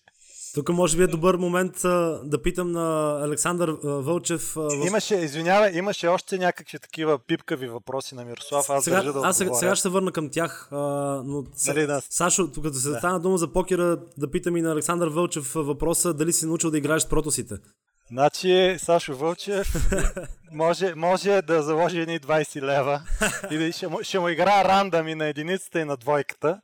[0.54, 4.56] Тук може би е добър момент а, да питам на Александър а, Вълчев.
[4.56, 4.86] А, в...
[4.86, 8.70] Имаше, извинявай, имаше още някакви такива пипкави въпроси на Мирослав.
[8.70, 10.68] Аз сега, да аз сега, сега ще се върна към тях.
[10.70, 10.76] А,
[11.24, 12.00] но нали, да.
[12.10, 12.98] Сашо, тук като се да.
[12.98, 16.78] стана дума за покера, да питам и на Александър Вълчев въпроса дали си научил да
[16.78, 17.54] играеш с протосите.
[18.12, 19.90] Значи, Сашо Вълчев
[20.52, 23.02] може, може да заложи едни 20 лева
[23.50, 26.60] и ще, му, ще му игра рандами на единицата и на двойката.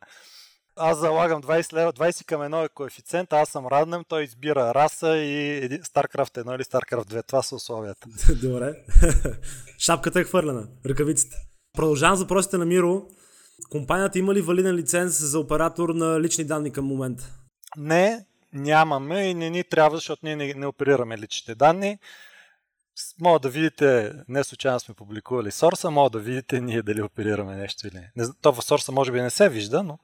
[0.76, 5.16] Аз залагам 20 лева, 20 към 1 е коефициент, аз съм раднем, той избира раса
[5.16, 7.26] и StarCraft 1 или StarCraft 2.
[7.26, 8.08] Това са условията.
[8.42, 8.74] Добре.
[9.78, 11.36] Шапката е хвърлена, ръкавицата.
[11.76, 13.02] Продължавам за въпросите на Миро.
[13.70, 17.30] Компанията има ли валиден лиценз за оператор на лични данни към момента?
[17.76, 21.98] Не, нямаме и не ни трябва, защото ние не, не оперираме личните данни.
[23.20, 27.86] Мога да видите, не случайно сме публикували сорса, мога да видите ние дали оперираме нещо
[27.86, 28.26] или не.
[28.42, 29.98] То в сорса може би не се вижда, но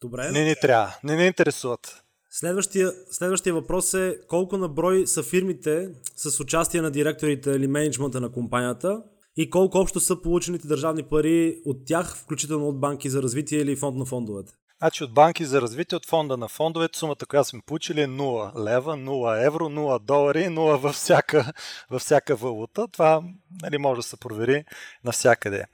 [0.00, 0.30] Добре.
[0.30, 2.02] не ни трябва, не ни интересуват.
[2.30, 8.20] Следващия, следващия въпрос е колко на брой са фирмите с участие на директорите или менеджмента
[8.20, 9.02] на компанията
[9.36, 13.76] и колко общо са получените държавни пари от тях, включително от банки за развитие или
[13.76, 14.52] фонд на фондовете?
[14.78, 18.64] Значи от банки за развитие, от фонда на фондовете, сумата, която сме получили е 0
[18.64, 21.52] лева, 0 евро, 0 долари, 0 във всяка,
[21.90, 22.88] във всяка валута.
[22.88, 23.22] Това
[23.62, 24.64] нали, може да се провери
[25.04, 25.64] навсякъде.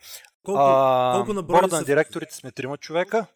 [0.43, 1.77] Колко, а, колко на брой са...
[1.77, 3.27] на директорите сме трима човека.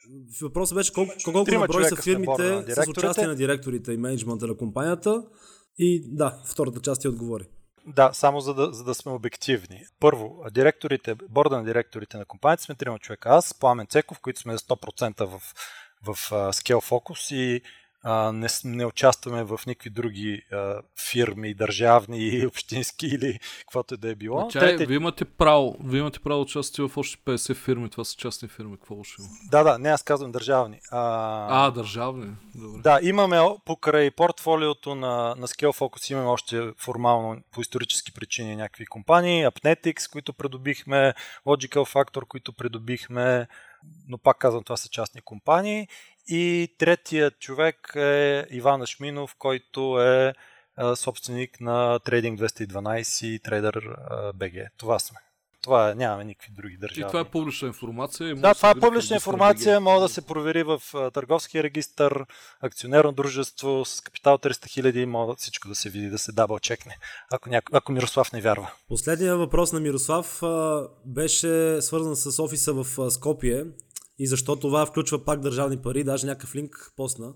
[0.42, 4.56] Въпросът беше колко, колко на брой са фирмите с участие на директорите и менеджмента на
[4.56, 5.22] компанията.
[5.78, 7.44] И да, втората част ти отговори.
[7.90, 9.84] Да, само за да, за да сме обективни.
[10.00, 13.28] Първо, директорите, борда на директорите на компанията сме трима човека.
[13.28, 15.42] Аз, Пламен Цеков, които сме 100% в,
[16.02, 17.62] в uh, Scale Focus и
[18.02, 23.96] а, не, не участваме в никакви други а, фирми, държавни и общински или каквото и
[23.96, 24.48] да е било.
[24.48, 24.86] Чай, Трете...
[24.86, 28.48] вие имате право, вие имате право да участвате в още 50 фирми, това са частни
[28.48, 29.30] фирми, какво ще има?
[29.50, 30.80] Да, да, не аз казвам държавни.
[30.90, 32.30] А, а държавни.
[32.54, 32.82] Добре.
[32.82, 38.86] Да, имаме покрай портфолиото на, на Scale Focus имаме още формално по исторически причини някакви
[38.86, 41.14] компании, Apnetics, които придобихме,
[41.46, 43.46] Logical Factor, които придобихме,
[44.08, 45.88] но пак казвам, това са частни компании
[46.28, 50.34] и третият човек е Иван Ашминов, който е
[50.94, 53.96] собственик на Trading 212 и Trader
[54.34, 54.66] BG.
[54.76, 55.18] Това сме.
[55.62, 57.00] Това е, нямаме никакви други държави.
[57.00, 58.36] И това е публична информация.
[58.36, 60.82] Да, това е публична информация, може да се провери в
[61.14, 62.12] търговския регистр,
[62.60, 66.98] акционерно дружество с капитал 300 хиляди, може всичко да се види, да се дабъл чекне,
[67.32, 67.76] ако, няко...
[67.76, 68.70] ако Мирослав не вярва.
[68.88, 70.42] Последният въпрос на Мирослав
[71.04, 73.64] беше свързан с офиса в Скопие
[74.18, 77.32] и защо това включва пак държавни пари, даже някакъв линк посна.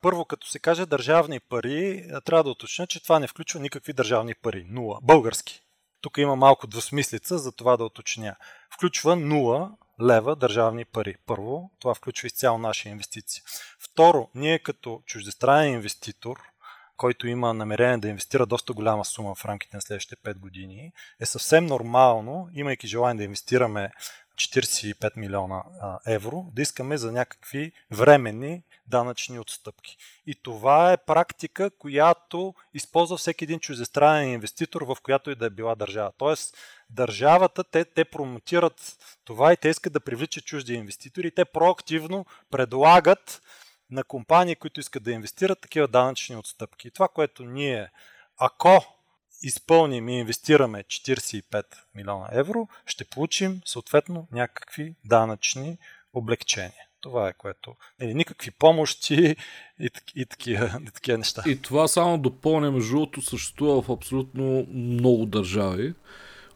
[0.00, 4.34] Първо, като се каже държавни пари, трябва да уточня, че това не включва никакви държавни
[4.34, 4.66] пари.
[4.68, 4.98] Нула.
[5.02, 5.62] Български.
[6.00, 8.36] Тук има малко двусмислица, за това да уточня.
[8.74, 9.70] Включва 0
[10.02, 11.16] лева държавни пари.
[11.26, 13.42] Първо, това включва изцяло наши инвестиции.
[13.80, 16.36] Второ, ние като чуждестранен инвеститор,
[16.96, 21.26] който има намерение да инвестира доста голяма сума в рамките на следващите 5 години, е
[21.26, 23.90] съвсем нормално, имайки желание да инвестираме
[24.38, 25.62] 45 милиона
[26.06, 29.96] евро, да искаме за някакви временни данъчни отстъпки.
[30.26, 35.50] И това е практика, която използва всеки един чуждестранен инвеститор, в която и да е
[35.50, 36.12] била държава.
[36.18, 36.56] Тоест,
[36.90, 41.30] държавата, те, те промотират това и те искат да привличат чужди инвеститори.
[41.30, 43.42] Те проактивно предлагат
[43.90, 46.88] на компании, които искат да инвестират такива данъчни отстъпки.
[46.88, 47.90] И това, което ние,
[48.38, 48.97] ако
[49.42, 51.64] изпълним и инвестираме 45
[51.94, 55.78] милиона евро, ще получим съответно някакви данъчни
[56.12, 56.88] облегчения.
[57.00, 57.74] Това е което.
[58.00, 59.36] Нали, никакви помощи
[59.80, 61.42] и, и, такива, и такива неща.
[61.46, 65.94] И това само допълня, между другото, съществува в абсолютно много държави.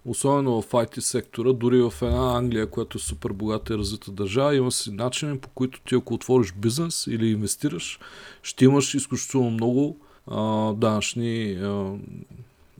[0.05, 4.57] Особено в IT сектора, дори в една Англия, която е супер богата и развита държава,
[4.57, 7.99] има си начини по които ти ако отвориш бизнес или инвестираш,
[8.43, 11.95] ще имаш изключително много а, данъчни а,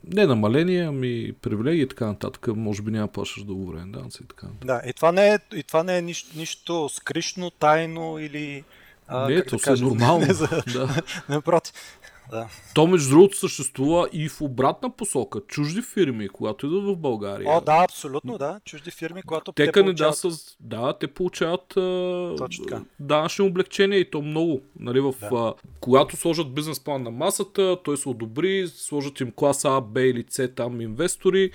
[0.07, 2.47] не намаления, ами привилегии и така нататък.
[2.47, 4.67] Може би няма плащаш договорен данъци и така нататък.
[4.67, 8.63] Да, и това не е, и това не е нищо, нищо скришно, тайно или...
[9.07, 10.25] А, не, то да е нормално.
[10.27, 10.47] Не, за...
[10.73, 11.01] да.
[11.29, 11.73] Напротив.
[12.31, 12.47] Да.
[12.73, 15.39] То, между другото, съществува и в обратна посока.
[15.47, 17.49] Чужди фирми, когато идват в България.
[17.49, 18.59] О, да, абсолютно, да.
[18.65, 20.19] Чужди фирми, когато те, те получават...
[20.23, 20.57] да, с...
[20.59, 21.73] да, те получават
[22.99, 24.61] данъчни облегчения и то много.
[24.79, 25.29] Нали, в, да.
[25.33, 30.01] а, когато сложат бизнес план на масата, той се одобри, сложат им класа А, Б
[30.01, 31.51] или С там инвестори.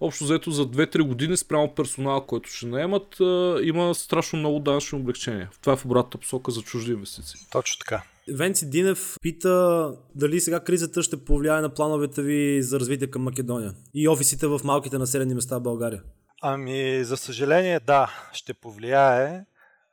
[0.00, 3.16] Общо взето за 2-3 години спрямо персонал, който ще наемат,
[3.62, 5.50] има страшно много данъчни облегчения.
[5.60, 7.40] Това е в обратната посока за чужди инвестиции.
[7.52, 8.02] Точно така.
[8.34, 13.74] Венци Динев пита дали сега кризата ще повлияе на плановете ви за развитие към Македония
[13.94, 16.02] и офисите в малките населени места в България.
[16.42, 19.44] Ами, за съжаление, да, ще повлияе.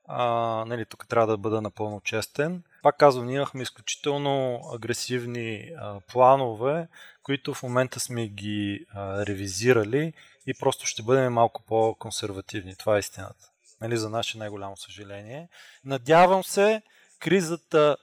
[0.07, 0.25] А,
[0.67, 2.63] нали, тук трябва да бъда напълно честен.
[2.83, 6.87] Пак казвам, ние имахме изключително агресивни а, планове,
[7.23, 10.13] които в момента сме ги а, ревизирали
[10.47, 12.75] и просто ще бъдем малко по-консервативни.
[12.75, 13.49] Това е истината.
[13.81, 15.49] Нали, за наше най-голямо съжаление.
[15.85, 16.81] Надявам се
[17.19, 17.97] кризата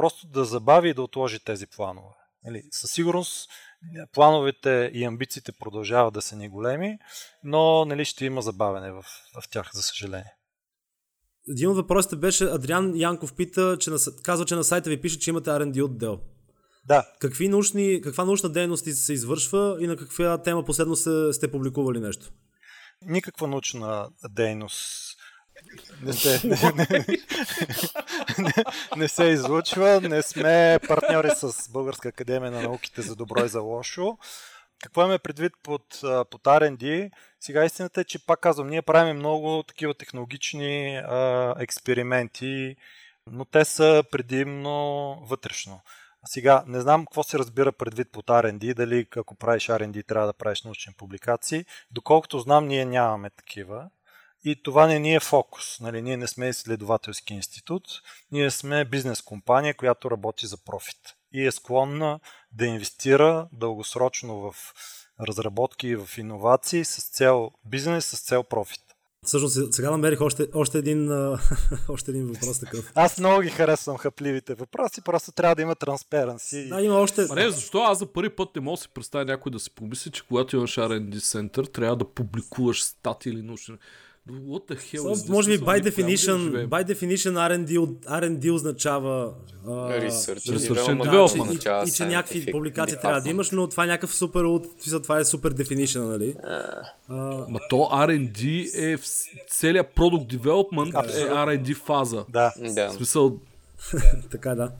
[0.00, 2.14] просто да забави и да отложи тези планове.
[2.44, 3.50] Нали, със сигурност
[4.12, 6.98] плановете и амбициите продължават да са ни големи,
[7.44, 9.04] но нали, ще има забавене в,
[9.36, 10.34] в тях, за съжаление.
[11.48, 15.18] Един от въпросите беше, Адриан Янков пита, че на, казва, че на сайта ви пише,
[15.18, 16.20] че имате R&D отдел.
[16.86, 17.06] Да.
[17.18, 22.00] Какви научни, каква научна дейност се извършва и на каква тема последно сте, сте публикували
[22.00, 22.32] нещо?
[23.06, 25.09] Никаква научна дейност
[26.02, 26.86] не се, не,
[28.38, 28.64] не,
[28.96, 30.00] не, се излучва.
[30.00, 34.18] Не сме партньори с Българска академия на науките за добро и за лошо.
[34.82, 35.82] Какво имаме предвид под,
[36.30, 37.10] под R&D?
[37.40, 42.76] Сега истината е, че пак казвам, ние правим много такива технологични а, експерименти,
[43.26, 45.80] но те са предимно вътрешно.
[46.24, 50.32] Сега, не знам какво се разбира предвид под R&D, дали ако правиш R&D трябва да
[50.32, 51.64] правиш научни публикации.
[51.90, 53.90] Доколкото знам, ние нямаме такива
[54.44, 55.80] И това не ни е фокус.
[55.80, 57.82] Нали, ние не сме изследователски институт,
[58.32, 62.20] ние сме бизнес компания, която работи за профит и е склонна
[62.52, 64.54] да инвестира дългосрочно в
[65.28, 68.80] разработки и в иновации с цел бизнес, с цел профит.
[69.26, 71.10] Всъщност сега намерих още, още, един,
[71.88, 72.92] още един въпрос такъв.
[72.94, 76.68] Аз много ги харесвам хапливите въпроси, просто трябва да има транспаrency.
[76.68, 77.26] Да, има още...
[77.30, 79.70] А не, защо аз за първи път не мога да си представя някой да си
[79.70, 83.76] помисли, че когато имаш R&D център, трябва да публикуваш стати или научни.
[84.30, 85.28] What the hell so?
[85.30, 89.34] Може би by definition, by definition R&D, R&D означава
[89.66, 91.84] uh, research, research and development.
[91.86, 94.44] И, и, че някакви публикации трябва да имаш, но това е някакъв супер,
[95.02, 96.34] това е супер definition, нали?
[97.10, 99.04] Uh, Ма то R&D е в
[99.50, 102.24] целият product development е R&D фаза.
[102.28, 102.52] Да.
[102.74, 102.88] да.
[102.88, 103.38] В смисъл...
[104.30, 104.70] така да.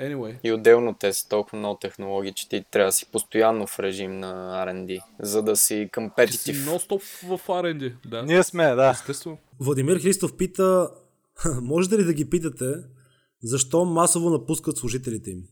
[0.00, 0.38] Anyway.
[0.44, 4.20] И отделно те са толкова много технологии, че ти трябва да си постоянно в режим
[4.20, 6.44] на R&D, за да си компетитив.
[6.44, 8.22] Ти си ностоп в R&D, да.
[8.22, 8.90] Ние сме, да.
[8.90, 9.38] Естествено.
[9.60, 10.90] Владимир Христов пита,
[11.62, 12.74] можете ли да ги питате,
[13.42, 15.42] защо масово напускат служителите им?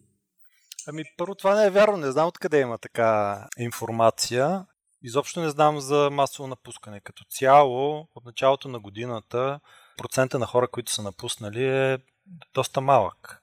[0.87, 4.67] Ами първо това не е вярно, не знам откъде има така информация.
[5.03, 7.01] Изобщо не знам за масово напускане.
[7.01, 9.61] Като цяло, от началото на годината,
[9.97, 11.99] процента на хора, които са напуснали е
[12.55, 13.38] доста малък.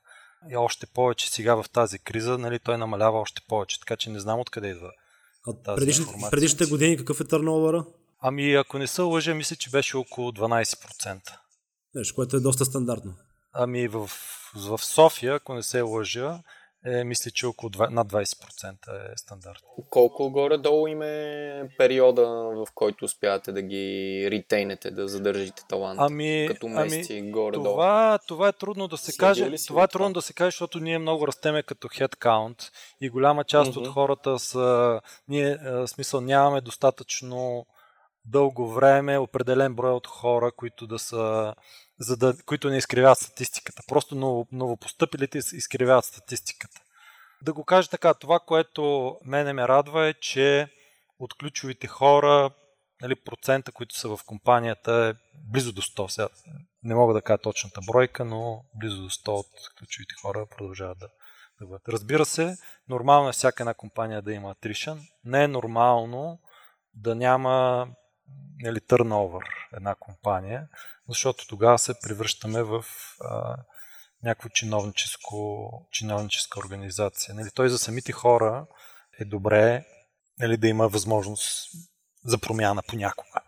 [0.51, 4.19] И още повече сега в тази криза, нали, той намалява още повече, така че не
[4.19, 4.91] знам откъде идва.
[5.47, 7.85] От предишните, предишните години какъв е търновъра?
[8.19, 11.19] Ами ако не се лъжа, мисля, че беше около 12%.
[11.95, 13.13] Нещо, което е доста стандартно.
[13.53, 14.09] Ами в,
[14.55, 16.39] в София, ако не се лъжа,
[16.86, 19.59] е, мисля, че около 2, над 20% е стандарт.
[19.89, 25.99] Колко горе-долу им е периода, в който успявате да ги ретейнете, да задържите талант?
[26.01, 27.65] Ами, като месеци ами, горе-долу?
[27.65, 29.51] Това, това е трудно да се Си каже.
[29.67, 32.71] Това е трудно да се каже, защото ние много растеме като headcount
[33.01, 33.77] и голяма част mm-hmm.
[33.77, 35.01] от хората са...
[35.27, 37.65] Ние, в смисъл, нямаме достатъчно
[38.25, 41.55] дълго време определен брой от хора, които да са
[41.99, 43.83] за да, които не изкривяват статистиката.
[43.87, 46.81] Просто ново, новопостъпилите изкривяват статистиката.
[47.41, 50.67] Да го кажа така, това, което мене ме радва е, че
[51.19, 52.51] от ключовите хора,
[53.01, 56.07] нали, процента, които са в компанията е близо до 100.
[56.07, 56.27] Сега
[56.83, 59.47] не мога да кажа точната бройка, но близо до 100 от
[59.79, 61.09] ключовите хора продължават да,
[61.61, 61.89] да бъдат.
[61.89, 62.57] Разбира се,
[62.89, 65.01] нормално е всяка една компания да има атришън.
[65.23, 66.39] Не е нормално
[66.93, 67.87] да няма
[68.59, 69.43] нали, turnover
[69.73, 70.67] една компания,
[71.10, 72.86] защото тогава се превръщаме в
[73.22, 73.58] а,
[74.24, 77.36] някаква чиновническо, чиновническа организация.
[77.36, 78.68] Нали, той за самите хора
[79.20, 79.86] е добре
[80.39, 81.70] нали, да има възможност
[82.26, 83.41] за промяна понякога.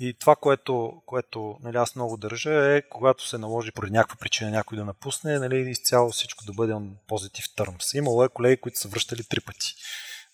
[0.00, 4.50] И това, което, което нали, аз много държа е, когато се наложи поради някаква причина
[4.50, 7.98] някой да напусне, нали, изцяло всичко да бъде on positive terms.
[7.98, 9.74] Имало е колеги, които са връщали три пъти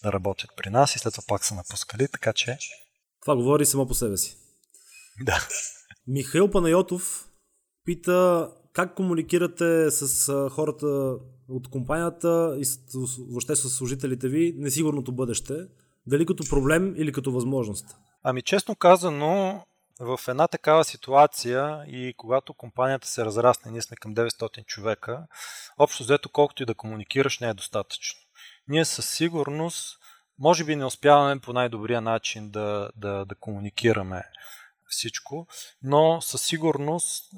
[0.03, 2.59] да работят при нас и след това пак са напускали, така че...
[3.23, 4.37] Това говори само по себе си.
[5.21, 5.49] Да.
[6.07, 7.29] Михаил Панайотов
[7.85, 11.17] пита как комуникирате с хората
[11.49, 12.79] от компанията и с,
[13.31, 15.55] въобще с служителите ви несигурното бъдеще,
[16.07, 17.87] дали като проблем или като възможност?
[18.23, 19.65] Ами честно казано,
[20.01, 25.27] в една такава ситуация и когато компанията се разрасне, ние сме към 900 човека,
[25.79, 28.21] общо взето колкото и да комуникираш не е достатъчно.
[28.69, 29.99] Ние със сигурност
[30.39, 34.23] може би не успяваме по най-добрия начин да, да, да комуникираме
[34.95, 35.47] всичко,
[35.83, 37.35] но със сигурност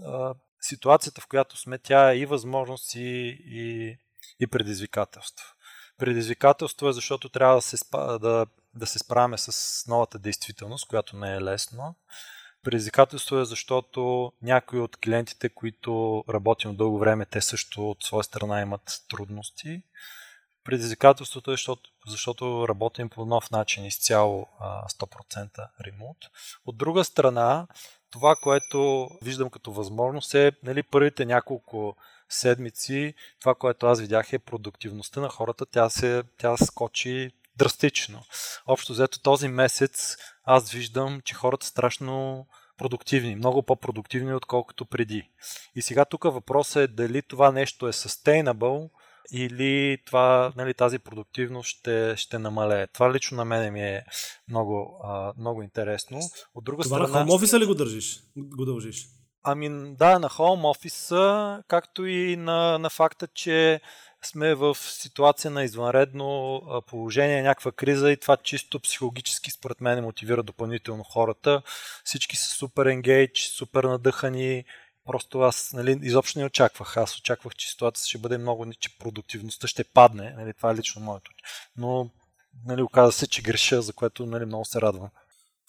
[0.60, 3.96] ситуацията, в която сме, тя е и възможност и, и,
[4.40, 5.46] и предизвикателство.
[5.98, 7.76] Предизвикателство е защото трябва да се,
[8.20, 11.94] да, да се справяме с новата действителност, която не е лесно.
[12.62, 18.60] Предизвикателство е защото някои от клиентите, които работим дълго време, те също от своя страна
[18.60, 19.82] имат трудности.
[20.66, 26.18] Предизвикателството е, защото, защото работим по нов начин, изцяло 100% ремонт.
[26.66, 27.66] От друга страна,
[28.10, 31.96] това, което виждам като възможност е нали, първите няколко
[32.28, 38.22] седмици, това, което аз видях е продуктивността на хората, тя, се, тя скочи драстично.
[38.66, 42.46] Общо взето този месец аз виждам, че хората страшно
[42.78, 45.30] продуктивни, много по-продуктивни, отколкото преди.
[45.74, 48.90] И сега тук въпросът е дали това нещо е sustainable,
[49.32, 52.86] или това, нали, тази продуктивност ще, ще намалее.
[52.86, 54.04] Това лично на мен ми е
[54.48, 56.18] много, а, много интересно.
[56.54, 57.24] От друга това страна...
[57.24, 58.20] на Office ли го държиш?
[58.36, 59.06] Го дължиш?
[59.42, 63.80] Ами да, на Home Office, както и на, на факта, че
[64.24, 70.42] сме в ситуация на извънредно положение, някаква криза и това чисто психологически според мен мотивира
[70.42, 71.62] допълнително хората.
[72.04, 74.64] Всички са супер енгейдж, супер надъхани,
[75.06, 76.96] Просто аз нали, изобщо не очаквах.
[76.96, 80.34] Аз очаквах, че ситуацията ще бъде много, че продуктивността ще падне.
[80.38, 81.30] Нали, това е лично моето.
[81.76, 82.10] Но
[82.66, 85.08] нали, оказа се, че греша, за което нали, много се радвам.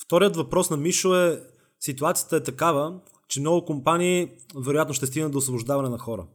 [0.05, 1.41] Вторият въпрос на Мишо е
[1.79, 6.27] ситуацията е такава, че много компании вероятно ще стигнат до освобождаване на хора.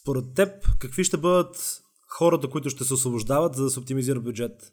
[0.00, 4.72] Според теб, какви ще бъдат хората, които ще се освобождават, за да се оптимизира бюджет?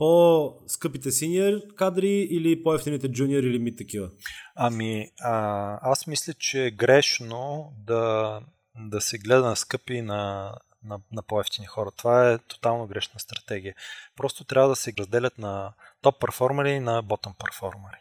[0.00, 4.10] По-скъпите синьор кадри или по-ефтините джуниор или мид такива?
[4.54, 8.40] Ами, а, аз мисля, че е грешно да,
[8.76, 11.90] да се гледа на скъпи на, на, на по-ефтини хора.
[11.96, 13.74] Това е тотално грешна стратегия.
[14.16, 15.72] Просто трябва да се разделят на
[16.02, 17.98] топ перформери и на ботъм перформери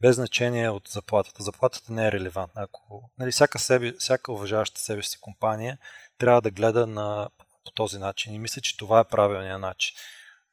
[0.00, 1.42] без значение от заплатата.
[1.42, 2.62] Заплатата не е релевантна.
[2.62, 5.78] Ако нали, всяка, себе, всяка уважаваща себе си компания
[6.18, 7.28] трябва да гледа на,
[7.64, 9.94] по този начин и мисля, че това е правилният начин.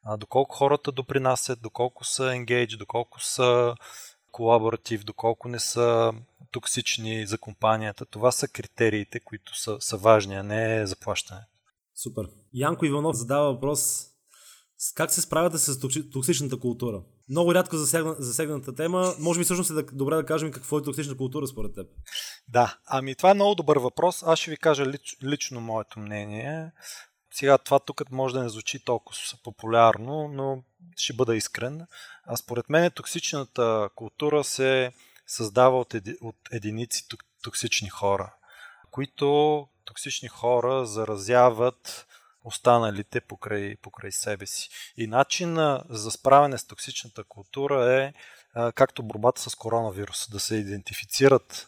[0.03, 3.75] А, доколко хората допринасят, доколко са engage, доколко са
[4.31, 6.13] колаборатив, доколко не са
[6.51, 11.41] токсични за компанията, това са критериите, които са, са важни, а не заплащане.
[11.95, 12.29] Супер.
[12.53, 14.11] Янко Иванов задава въпрос
[14.95, 15.79] как се справяте с
[16.11, 17.01] токсичната култура?
[17.29, 19.13] Много рядко засегна, засегната тема.
[19.19, 21.87] Може би всъщност е да, добре да кажем какво е токсична култура според теб.
[22.47, 24.23] Да, ами това е много добър въпрос.
[24.23, 26.71] Аз ще ви кажа лич, лично моето мнение.
[27.31, 30.63] Сега това тук може да не звучи толкова популярно, но
[30.97, 31.87] ще бъда искрен.
[32.25, 34.91] А според мен токсичната култура се
[35.27, 37.07] създава от, еди, от единици
[37.43, 38.33] токсични хора,
[38.91, 42.07] които токсични хора заразяват
[42.43, 44.69] останалите покрай, покрай себе си.
[44.97, 45.57] И начин
[45.89, 48.13] за справяне с токсичната култура е
[48.71, 51.67] както борбата с коронавирус, да се идентифицират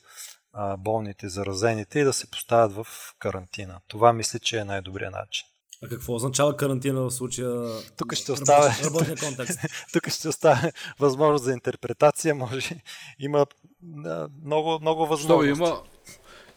[0.78, 2.88] болните, заразените и да се поставят в
[3.20, 3.82] карантина.
[3.88, 5.48] Това мисля, че е най-добрият начин.
[5.84, 7.66] А какво означава карантина в случая?
[7.98, 9.60] Тук ще оставя, работния контекст.
[9.94, 12.36] Тук ще оставя възможност за интерпретация.
[12.36, 12.82] Може.
[13.20, 13.46] Има
[14.46, 15.66] много, много възможности.
[15.66, 15.82] Що, има,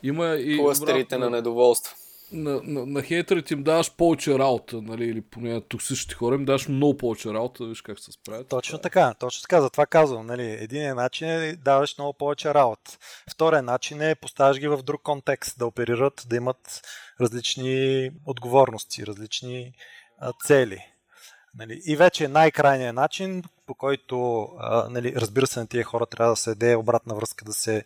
[0.03, 0.59] има и...
[0.59, 1.97] Кластерите на недоволство
[2.33, 6.45] на, на, на хейтерите им даваш повече работа, нали, или поне на токсичните хора им
[6.45, 8.49] даваш много повече работа, виж как се справят.
[8.49, 10.27] Точно така, точно така, затова казвам.
[10.27, 12.99] Нали, единият начин е даваш много повече работа.
[13.31, 16.83] Вторият начин е поставяш ги в друг контекст, да оперират, да имат
[17.21, 19.73] различни отговорности, различни
[20.19, 20.85] а, цели.
[21.55, 26.33] Нали, и вече най-крайният начин, по който, а, нали, разбира се, на тия хора трябва
[26.33, 27.85] да се даде обратна връзка, да се,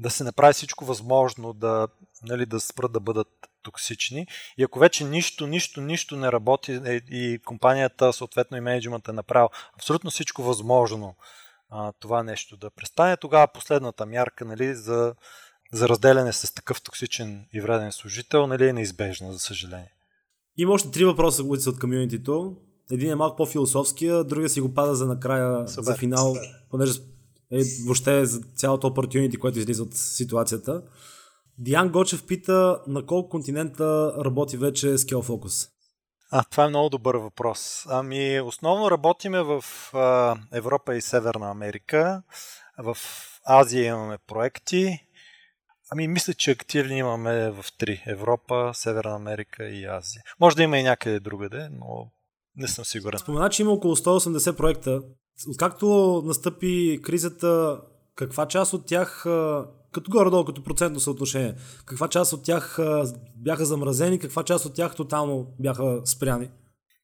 [0.00, 1.88] да се направи всичко възможно да,
[2.22, 3.28] нали, да спрат да бъдат
[3.66, 4.26] токсични.
[4.58, 9.12] И ако вече нищо, нищо, нищо не работи е, и компанията, съответно и менеджмент е
[9.12, 11.14] направил абсолютно всичко възможно
[11.70, 15.14] а, това нещо да престане, тогава последната мярка нали, за,
[15.72, 19.92] за разделяне с такъв токсичен и вреден служител нали, е неизбежна, за съжаление.
[20.56, 22.56] Има още три въпроса, които са от комьюнитито.
[22.90, 25.82] Един е малко по-философския, другия си го пада за накрая, Супер.
[25.82, 26.36] за финал,
[26.70, 27.00] понеже
[27.52, 30.82] е въобще за цялото opportunity, което излиза от ситуацията.
[31.58, 35.70] Диан Гочев пита на колко континента работи вече Scale Focus?
[36.30, 37.86] А, това е много добър въпрос.
[37.88, 42.22] Ами, основно работиме в а, Европа и Северна Америка.
[42.78, 42.96] В
[43.44, 44.98] Азия имаме проекти.
[45.90, 48.02] Ами, мисля, че активни имаме в три.
[48.06, 50.22] Европа, Северна Америка и Азия.
[50.40, 52.10] Може да има и някъде другаде, но
[52.56, 53.18] не съм сигурен.
[53.18, 55.02] Спомена, че има около 180 проекта.
[55.50, 57.80] Откакто настъпи кризата,
[58.14, 59.26] каква част от тях
[59.96, 61.54] като горе-долу, като процентно съотношение.
[61.84, 62.78] Каква част от тях
[63.36, 66.50] бяха замразени, каква част от тях тотално бяха спряни?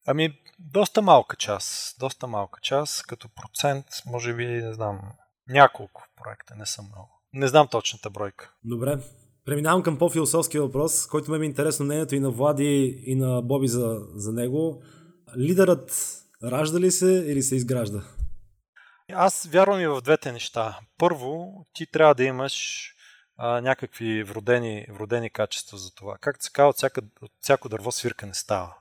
[0.07, 1.97] Ами, доста малка част.
[2.01, 3.07] Доста малка част.
[3.07, 5.01] Като процент, може би, не знам,
[5.49, 7.09] няколко проекта, не съм много.
[7.33, 8.53] Не знам точната бройка.
[8.65, 8.99] Добре.
[9.45, 13.69] Преминавам към по-философски въпрос, който ме е интересно мнението и на Влади и на Боби
[13.69, 14.83] за, за него.
[15.39, 18.03] Лидерът ражда ли се или се изгражда?
[19.15, 20.79] Аз вярвам и в двете неща.
[20.99, 22.89] Първо, ти трябва да имаш
[23.37, 26.19] а, някакви вродени, вродени качества за това.
[26.21, 28.75] Както се казва, от, всяка, от всяко дърво свирка не става.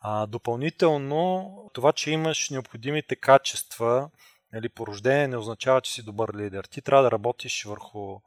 [0.00, 4.10] А, допълнително, това, че имаш необходимите качества
[4.54, 6.64] или по рождение, не означава, че си добър лидер.
[6.64, 8.20] Ти трябва да работиш върху,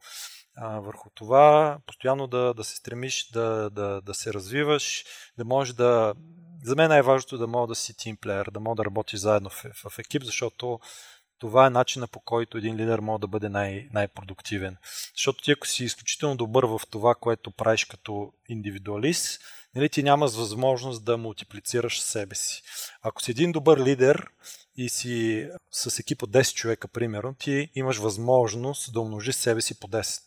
[0.58, 5.06] а, върху това, постоянно да, да се стремиш да, да, да се развиваш,
[5.38, 6.14] да можеш да.
[6.64, 9.66] За мен най-важното е да мога да си тимплеер, да мога да работиш заедно в,
[9.90, 10.80] в екип, защото
[11.42, 14.78] това е начина по който един лидер може да бъде най- най-продуктивен.
[15.16, 19.42] Защото ти ако си изключително добър в това, което правиш като индивидуалист,
[19.76, 22.62] нали, ти нямаш възможност да мултиплицираш себе си.
[23.02, 24.28] Ако си един добър лидер
[24.76, 29.80] и си с екип от 10 човека, примерно, ти имаш възможност да умножиш себе си
[29.80, 30.22] по 10.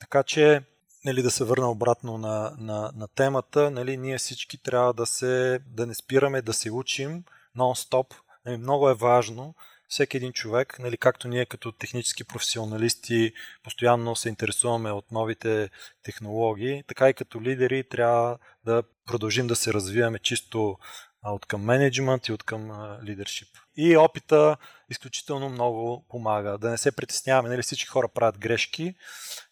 [0.00, 0.62] Така че,
[1.04, 5.60] нали, да се върна обратно на, на, на темата, нали, ние всички трябва да, се,
[5.66, 7.24] да не спираме да се учим
[7.56, 8.14] нон-стоп.
[8.46, 9.54] Нали, много е важно
[9.92, 13.32] всеки един човек, нали, както ние като технически професионалисти
[13.62, 15.70] постоянно се интересуваме от новите
[16.02, 20.76] технологии, така и като лидери трябва да продължим да се развиваме чисто
[21.24, 22.70] от към менеджмент и от към
[23.04, 23.48] лидершип.
[23.76, 24.56] И опита
[24.90, 26.58] изключително много помага.
[26.58, 28.94] Да не се притесняваме, нали всички хора правят грешки,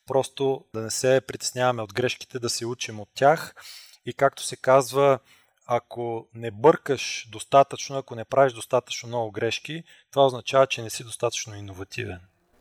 [0.07, 3.55] просто да не се притесняваме от грешките, да се учим от тях.
[4.07, 5.19] И както се казва,
[5.73, 11.05] ако не бъркаш достатъчно, ако не правиш достатъчно много грешки, това означава, че не си
[11.05, 12.19] достатъчно иновативен.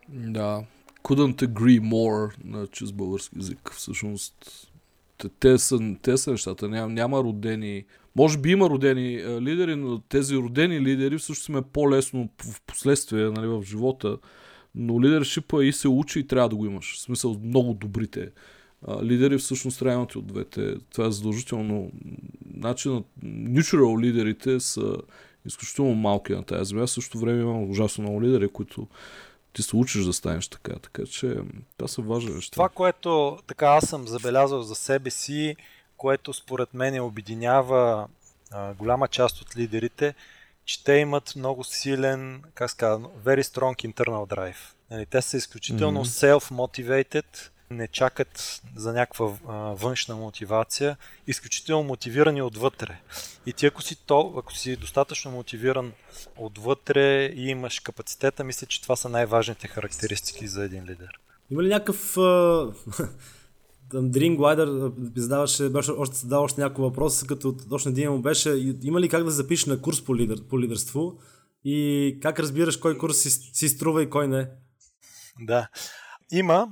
[0.09, 0.63] Да,
[1.03, 3.71] couldn't agree more на чист български язик.
[3.73, 4.33] Всъщност,
[5.39, 6.69] те, са, те са нещата.
[6.69, 7.85] Няма, няма родени.
[8.15, 13.29] Може би има родени а, лидери, но тези родени лидери всъщност сме по-лесно в последствие
[13.29, 14.17] нали, в живота.
[14.75, 16.95] Но лидершипа и се учи и трябва да го имаш.
[16.95, 18.29] В смисъл много добрите
[18.87, 20.75] а, лидери всъщност трябва от двете.
[20.93, 21.91] Това е задължително.
[22.53, 24.97] Начинът, neutral лидерите са
[25.45, 26.87] изключително малки на тази земя.
[26.87, 28.87] В същото време има ужасно много лидери, които
[29.53, 30.73] ти се учиш да станеш така.
[30.79, 31.37] Така че
[31.77, 32.51] това са важни неща.
[32.51, 35.55] Това, което така аз съм забелязал за себе си,
[35.97, 38.07] което според мен обединява
[38.51, 40.15] а, голяма част от лидерите,
[40.65, 44.73] че те имат много силен, как ска, very strong internal drive.
[44.91, 46.39] Нали, те са изключително mm-hmm.
[46.39, 50.97] self-motivated, не чакат за някаква а, външна мотивация,
[51.27, 53.01] изключително мотивирани отвътре.
[53.45, 55.91] И ти ако си, то, ако си достатъчно мотивиран
[56.37, 61.19] отвътре и имаш капацитета, мисля, че това са най-важните характеристики за един лидер.
[61.51, 62.15] Има ли някакъв
[63.93, 69.01] Dream Glider задаваше, беше, още задава още няколко въпроса, като точно един му беше има
[69.01, 71.19] ли как да запишеш на курс по, лидер, по лидерство
[71.65, 74.49] и как разбираш кой курс си, си струва и кой не?
[75.41, 75.67] Да,
[76.31, 76.67] има.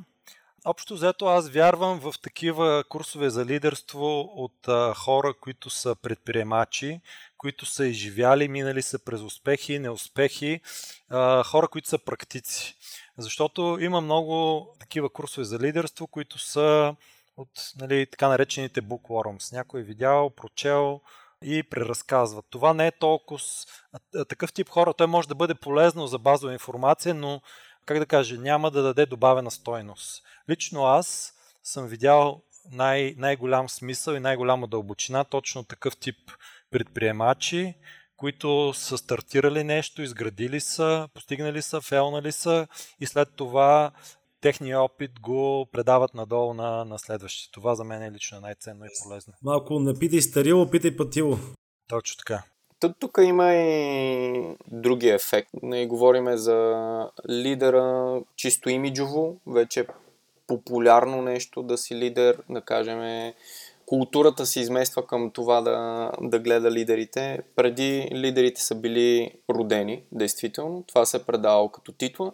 [0.70, 7.02] Общо взето аз вярвам в такива курсове за лидерство от а, хора, които са предприемачи,
[7.38, 10.62] които са изживяли, минали са през успехи, неуспехи,
[11.10, 12.76] а, хора, които са практици.
[13.18, 16.96] Защото има много такива курсове за лидерство, които са
[17.38, 17.50] от
[17.82, 19.54] нали, така наречените bookworms.
[19.54, 21.02] Някой е видял, прочел
[21.44, 22.42] и преразказва.
[22.50, 23.40] Това не е толкова
[24.30, 24.94] такъв тип хора.
[24.94, 27.42] Той може да бъде полезно за базова информация, но
[27.88, 30.24] как да кажа, няма да даде добавена стойност.
[30.50, 31.34] Лично аз
[31.64, 36.16] съм видял най- най-голям смисъл и най-голяма дълбочина точно такъв тип
[36.72, 37.74] предприемачи,
[38.18, 42.68] които са стартирали нещо, изградили са, постигнали са, фелнали са
[43.00, 43.92] и след това
[44.42, 47.52] техния опит го предават надолу на, на следващите.
[47.52, 49.34] Това за мен е лично най-ценно и полезно.
[49.44, 51.38] Малко не питай старило, питай пътило.
[51.88, 52.44] Точно така.
[52.80, 55.50] Тук, има и другия ефект.
[55.64, 59.86] Не говориме за лидера чисто имиджово, вече
[60.48, 63.34] популярно нещо да си лидер, да кажем
[63.86, 67.40] културата се измества към това да, да гледа лидерите.
[67.56, 70.84] Преди лидерите са били родени, действително.
[70.88, 72.32] Това се е предавало като титла.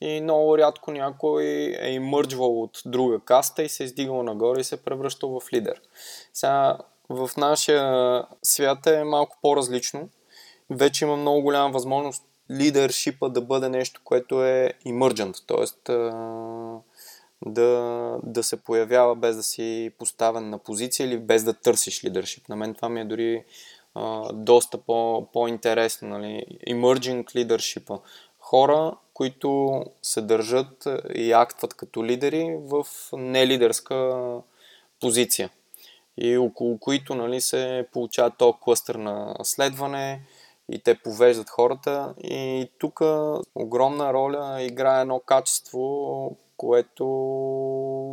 [0.00, 1.44] И много рядко някой
[1.80, 5.52] е имърджвал от друга каста и се е издигал нагоре и се е превръщал в
[5.52, 5.80] лидер.
[6.32, 6.78] Сега
[7.12, 10.08] в нашия свят е малко по-различно.
[10.70, 15.92] Вече има много голяма възможност лидершипа да бъде нещо, което е emergent, т.е.
[17.46, 22.48] Да, да се появява без да си поставен на позиция или без да търсиш лидершип.
[22.48, 23.44] На мен това ми е дори
[23.94, 26.08] а, доста по, по-интересно.
[26.08, 26.44] Нали?
[26.68, 28.00] Emerging leadership
[28.38, 34.18] Хора, които се държат и актват като лидери в нелидерска
[35.00, 35.50] позиция
[36.16, 40.22] и около които нали, се получава то клъстър на следване
[40.72, 42.14] и те повеждат хората.
[42.18, 43.00] И тук
[43.54, 47.06] огромна роля играе едно качество, което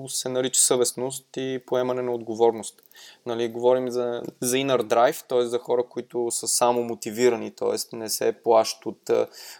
[0.07, 2.83] се нарича съвестност и поемане на отговорност.
[3.25, 5.41] Нали, говорим за, за inner drive, т.е.
[5.41, 7.95] за хора, които са само мотивирани, т.е.
[7.95, 9.09] не се плащат от...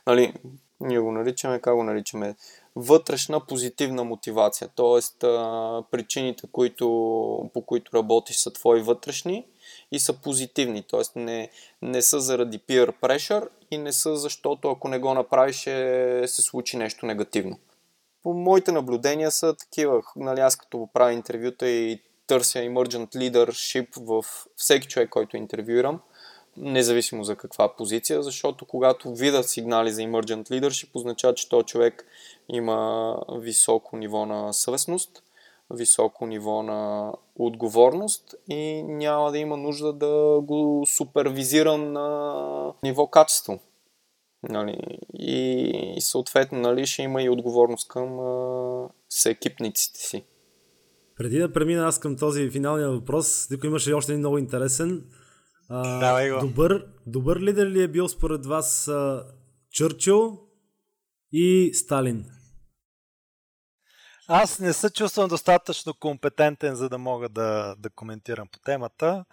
[0.07, 0.33] Нали,
[0.79, 2.35] ние го наричаме, как го наричаме?
[2.75, 4.69] Вътрешна позитивна мотивация.
[4.75, 5.15] Тоест,
[5.91, 6.85] причините, които,
[7.53, 9.45] по които работиш, са твои вътрешни
[9.91, 10.83] и са позитивни.
[10.83, 11.49] Тоест, не,
[11.81, 16.41] не са заради peer pressure и не са защото ако не го направиш, ще се
[16.41, 17.57] случи нещо негативно.
[18.23, 20.01] По моите наблюдения са такива.
[20.15, 25.99] Нали, аз като правя интервюта и търся emergent leadership в всеки човек, който интервюирам,
[26.57, 32.05] независимо за каква позиция, защото когато видят сигнали за emergent leadership, означава, че този човек
[32.49, 35.23] има високо ниво на съвестност,
[35.73, 43.59] високо ниво на отговорност и няма да има нужда да го супервизирам на ниво качество.
[44.49, 44.77] Нали?
[45.13, 50.23] И, съответно нали, ще има и отговорност към а, с екипниците си.
[51.17, 55.03] Преди да премина аз към този финалния въпрос, ако имаше още един много интересен.
[55.69, 56.39] А, Давай го.
[56.39, 59.25] Добър, добър лидер ли е бил според вас а,
[59.71, 60.39] Чърчил
[61.31, 62.25] и Сталин?
[64.31, 69.25] Аз не се чувствам достатъчно компетентен, за да мога да, да коментирам по темата.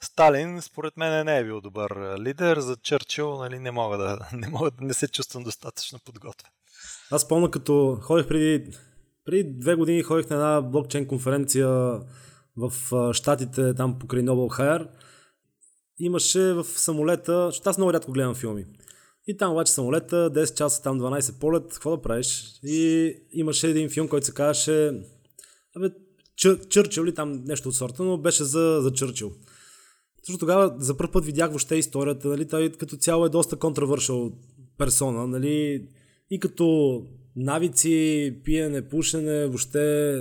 [0.00, 2.58] Сталин, според мен, не е бил добър лидер.
[2.58, 6.50] За Чърчил нали, не, мога да, не мога не се чувствам достатъчно подготвен.
[7.10, 8.76] Аз помня, като ходих преди,
[9.24, 11.68] преди две години, ходих на една блокчейн конференция
[12.56, 12.72] в
[13.12, 14.88] Штатите, там покрай Noble Hire.
[15.98, 18.64] Имаше в самолета, защото аз много рядко гледам филми.
[19.26, 22.44] И там обаче самолета, 10 часа, там 12 полет, какво да правиш?
[22.62, 24.92] И имаше един филм, който се казваше
[25.76, 25.90] Абе,
[26.36, 29.32] Чър, Чърчил ли там нещо от сорта, но беше за, за Чърчил.
[30.22, 34.32] Защото тогава за първ път видях въобще историята, нали, той като цяло е доста контравършал
[34.78, 35.86] персона, нали,
[36.30, 37.02] и като
[37.36, 40.16] навици, пиене, пушене, въобще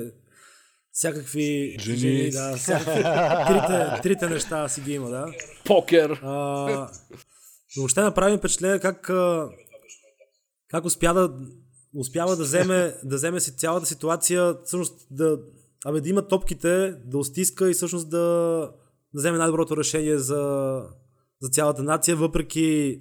[0.92, 3.04] всякакви жени, жени да, всякакви,
[3.48, 5.34] трите, трите неща си ги има, да.
[5.66, 6.20] Покер.
[6.24, 6.90] А,
[7.78, 9.02] въобще направи впечатление как,
[10.68, 11.34] как успя да,
[11.96, 15.40] успява да вземе, да вземе си цялата ситуация, всъщност да,
[15.86, 18.18] абе, да има топките, да остиска и всъщност да,
[19.14, 20.84] да вземе най-доброто решение за,
[21.42, 23.00] за цялата нация, въпреки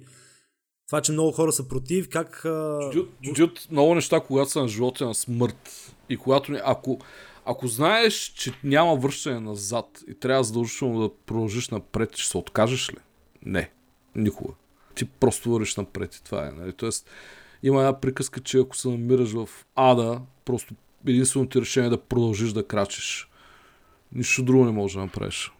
[0.87, 2.45] това, че много хора са против, как...
[2.91, 6.53] Джуд, джуд, много неща, когато са на живота на смърт и когато.
[6.63, 6.99] Ако,
[7.45, 12.89] ако знаеш, че няма връщане назад и трябва задължително да продължиш напред, ще се откажеш
[12.89, 12.97] ли?
[13.45, 13.71] Не.
[14.15, 14.53] Никога
[14.95, 16.51] ти просто вървиш напред и това е.
[16.51, 16.73] Нали?
[16.73, 17.09] Тоест,
[17.63, 20.75] има една приказка, че ако се намираш в ада, просто
[21.07, 23.29] единственото решение е да продължиш да крачиш.
[24.15, 25.51] Нищо друго не можеш да направиш.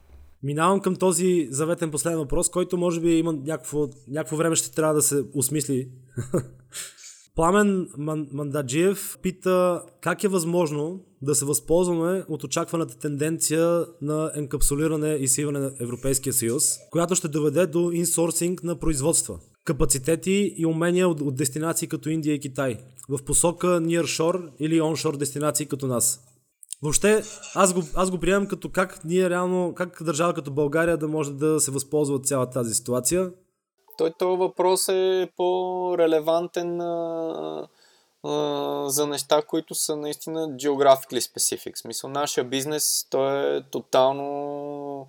[0.44, 4.94] Минавам към този заветен последен въпрос, който може би има някакво, някакво време ще трябва
[4.94, 5.90] да се осмисли.
[7.36, 7.90] Пламен
[8.34, 15.60] Мандаджиев пита как е възможно да се възползваме от очакваната тенденция на енкапсулиране и свиване
[15.60, 21.36] на Европейския съюз, която ще доведе до инсорсинг на производства, капацитети и умения от, от
[21.36, 22.78] дестинации като Индия и Китай,
[23.10, 26.20] в посока nearshore или onshore дестинации като нас.
[26.82, 27.24] Въобще,
[27.56, 31.34] аз го, аз го приемам като как ние реално, как държава като България да може
[31.34, 33.32] да се възползва от цялата тази ситуация
[33.98, 37.68] той този въпрос е по-релевантен а, а,
[38.86, 41.76] за неща, които са наистина geographically specific.
[41.76, 45.08] В смисъл, нашия бизнес, той е тотално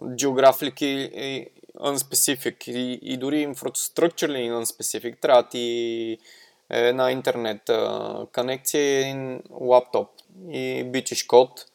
[0.00, 1.48] geographically
[1.78, 5.20] unspecific и, и дори infrastructurally unspecific.
[5.20, 6.18] Трябва ти
[6.70, 7.70] една интернет
[8.34, 10.08] конекция и един лаптоп
[10.50, 11.66] и бичиш код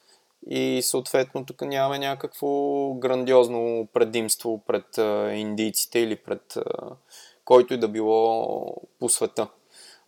[0.50, 2.48] и съответно тук нямаме някакво
[2.94, 4.98] грандиозно предимство пред
[5.38, 6.58] индийците или пред
[7.46, 9.48] който и да било по света.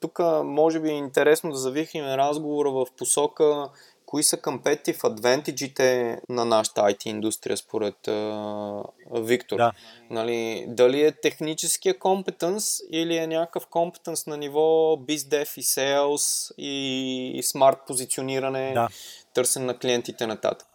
[0.04, 3.70] Тук може би е интересно да завихнем разговора в посока
[4.06, 8.84] кои са competitive advantage на нашата IT индустрия според а,
[9.14, 9.58] Виктор?
[9.58, 9.72] Да.
[10.10, 17.41] Нали, дали е техническия компетенс или е някакъв компетенс на ниво BizDev и Sales и
[17.43, 18.72] смарт позициониране?
[18.74, 18.88] Да
[19.34, 20.68] търсен на клиентите нататък.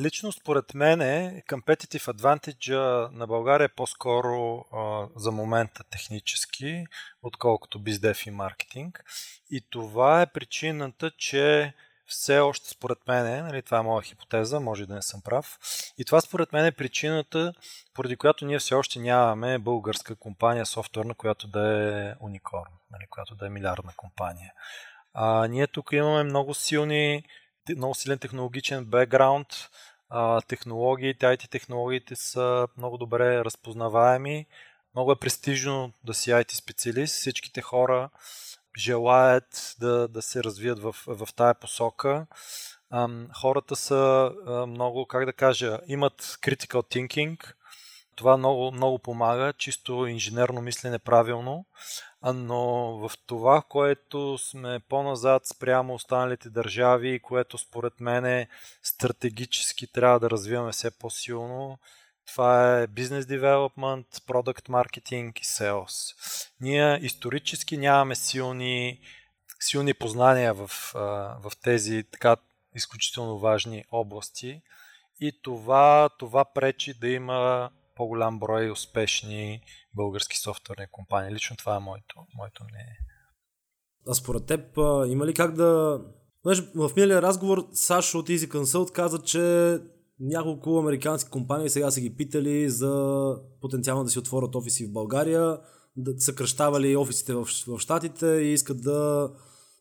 [0.00, 2.76] Лично според мен е competitive advantage
[3.12, 6.84] на България е по-скоро а, за момента технически,
[7.22, 9.04] отколкото бездев и маркетинг.
[9.50, 11.74] И това е причината, че
[12.06, 15.58] все още според мен, нали, това е моя хипотеза, може да не съм прав,
[15.98, 17.54] и това според мен е причината,
[17.94, 23.34] поради която ние все още нямаме българска компания софтуерна, която да е уникорн, нали, която
[23.34, 24.52] да е милиардна компания.
[25.14, 27.24] А, ние тук имаме много силни
[27.68, 29.48] много силен технологичен бекграунд,
[30.48, 34.46] технологиите, IT технологиите са много добре разпознаваеми,
[34.94, 38.10] много е престижно да си IT специалист, всичките хора
[38.78, 42.26] желаят да, да се развият в, в тая посока.
[43.34, 44.32] хората са
[44.68, 47.52] много, как да кажа, имат critical thinking,
[48.16, 51.64] това много, много помага, чисто инженерно мислене правилно,
[52.24, 58.48] но в това, което сме по-назад спрямо останалите държави, което според мен е
[58.82, 61.78] стратегически трябва да развиваме все по-силно,
[62.26, 66.14] това е бизнес девелопмент, продукт маркетинг и селс.
[66.60, 69.00] Ние исторически нямаме силни,
[69.60, 72.36] силни познания в, в тези така
[72.74, 74.60] изключително важни области
[75.20, 77.70] и това, това пречи да има
[78.02, 79.60] по-голям брой успешни
[79.94, 81.34] български софтуерни компании.
[81.34, 82.98] Лично това е моето, моето мнение.
[84.08, 84.60] А според теб
[85.06, 86.00] има ли как да...
[86.74, 89.78] В миналия разговор Сашо от Easy Consult каза, че
[90.20, 95.58] няколко американски компании сега са ги питали за потенциално да си отворят офиси в България,
[95.96, 99.30] да съкръщавали офисите в, в Штатите и искат да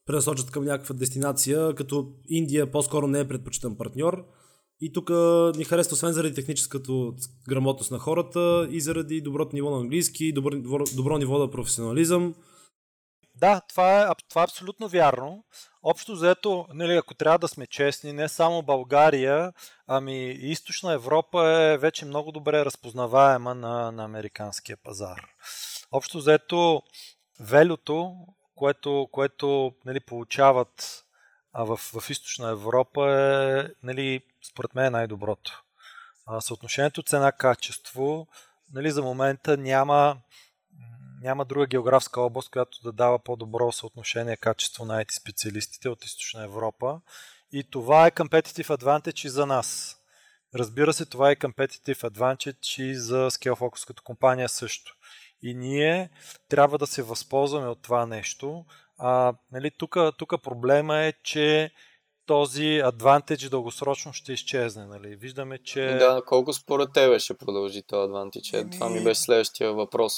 [0.06, 4.26] пренасочат към някаква дестинация, като Индия по-скоро не е предпочитан партньор.
[4.82, 5.10] И тук
[5.58, 6.92] ни харесва освен заради техническата
[7.50, 12.36] грамотност на хората и заради доброто ниво на английски, добро, добро, добро ниво на професионализъм.
[13.36, 15.44] Да, това е, това е абсолютно вярно.
[15.84, 19.54] общо взето, нали, ако трябва да сме честни, не само България,
[19.88, 25.22] ами и източна Европа е вече много добре разпознаваема на, на американския пазар.
[25.92, 26.82] Общо взето,
[27.40, 28.16] велюто,
[28.56, 31.04] което, което нали, получават
[31.54, 35.64] а в, в източна Европа е, нали, според мен, е най-доброто.
[36.26, 38.28] А, съотношението цена-качество,
[38.74, 40.18] нали, за момента няма,
[41.22, 46.44] няма друга географска област, която да дава по-добро съотношение качество на IT специалистите от източна
[46.44, 47.02] Европа.
[47.52, 49.98] И това е competitive advantage и за нас.
[50.56, 54.96] Разбира се, това е competitive advantage и за ScaleFocus като компания също.
[55.42, 56.10] И ние
[56.50, 58.66] трябва да се възползваме от това нещо.
[58.98, 59.72] А, нали,
[60.18, 61.72] тук проблема е, че
[62.32, 64.86] този адвантедж дългосрочно ще изчезне.
[64.86, 65.16] Нали?
[65.16, 65.82] Виждаме, че...
[65.82, 68.54] Да, колко според тебе ще продължи този адвантедж?
[68.54, 68.72] Ами...
[68.72, 70.14] Това ми беше следващия въпрос.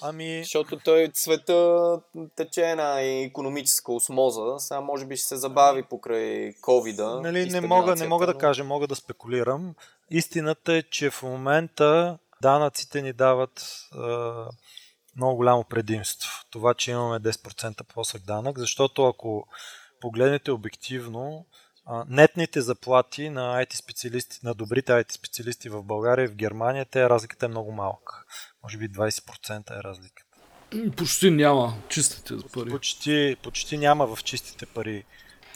[0.00, 0.40] Ами...
[0.42, 1.98] Защото той света
[2.36, 4.58] тече една економическа осмоза.
[4.58, 7.20] Сега може би ще се забави покрай ковида.
[7.20, 9.74] Нали, не мога, не мога да кажа, мога да спекулирам.
[10.10, 13.98] Истината е, че в момента данъците ни дават е,
[15.16, 16.30] много голямо предимство.
[16.50, 19.46] Това, че имаме 10% по-сък данък, защото ако
[20.02, 21.46] погледнете обективно,
[22.08, 27.08] нетните заплати на IT специалисти, на добрите IT специалисти в България и в Германия, те
[27.08, 28.24] разликата е много малка.
[28.62, 30.38] Може би 20% е разликата.
[30.96, 32.70] Почти няма чистите пари.
[32.70, 35.04] Почти, почти няма в чистите пари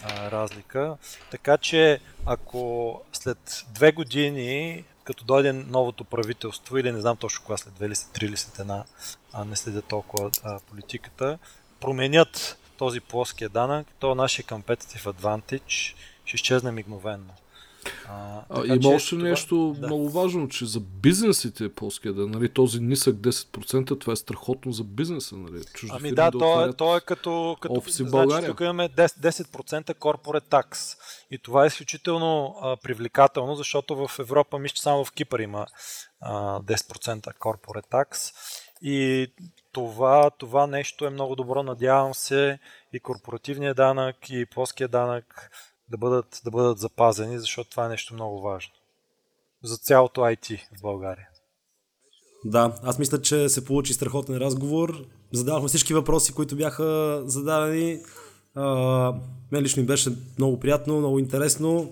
[0.03, 0.97] а, разлика.
[1.31, 7.57] Така че ако след две години, като дойде новото правителство, или не знам точно кога
[7.57, 8.83] след две или след три или след една,
[9.33, 11.39] а не следя толкова а, политиката,
[11.79, 17.33] променят този плоския данък, то нашия competitive advantage ще изчезне мигновенно.
[18.09, 19.29] А, има още това...
[19.29, 19.87] нещо да.
[19.87, 24.71] много важно, че за бизнесите е плоския да, нали, този нисък 10%, това е страхотно
[24.71, 25.35] за бизнеса.
[25.35, 27.83] Нали, ами да, да то, е, то е като, като.
[27.89, 30.97] Значи, тук имаме 10%, 10% corporate tax
[31.31, 35.65] и това е изключително а, привлекателно, защото в Европа, мисля, само в Кипър има
[36.21, 38.33] а, 10% corporate tax
[38.81, 39.27] и
[39.77, 41.63] това, това нещо е много добро.
[41.63, 42.59] Надявам се
[42.93, 45.51] и корпоративния данък, и плоския данък
[45.89, 48.73] да бъдат, да бъдат запазени, защото това е нещо много важно.
[49.63, 51.27] За цялото IT в България.
[52.45, 55.05] Да, аз мисля, че се получи страхотен разговор.
[55.33, 57.99] Задавахме всички въпроси, които бяха зададени.
[58.55, 59.13] А,
[59.51, 61.91] мен лично ми беше много приятно, много интересно.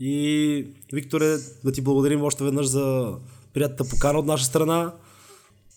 [0.00, 3.14] И, Викторе, да ти благодарим още веднъж за
[3.54, 4.94] приятната покана от наша страна.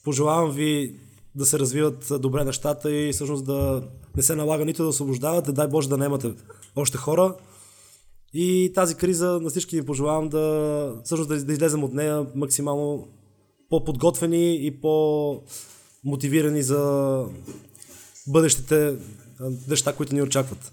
[0.04, 1.00] Пожелавам ви
[1.36, 3.84] да се развиват добре нещата и всъщност да
[4.16, 6.34] не се налага нито да освобождавате, дай Боже да немате
[6.76, 7.36] още хора.
[8.34, 13.08] И тази криза на всички ни пожелавам да, всъщност да, да излезем от нея максимално
[13.70, 17.26] по-подготвени и по-мотивирани за
[18.28, 18.96] бъдещите
[19.68, 20.72] неща, които ни очакват.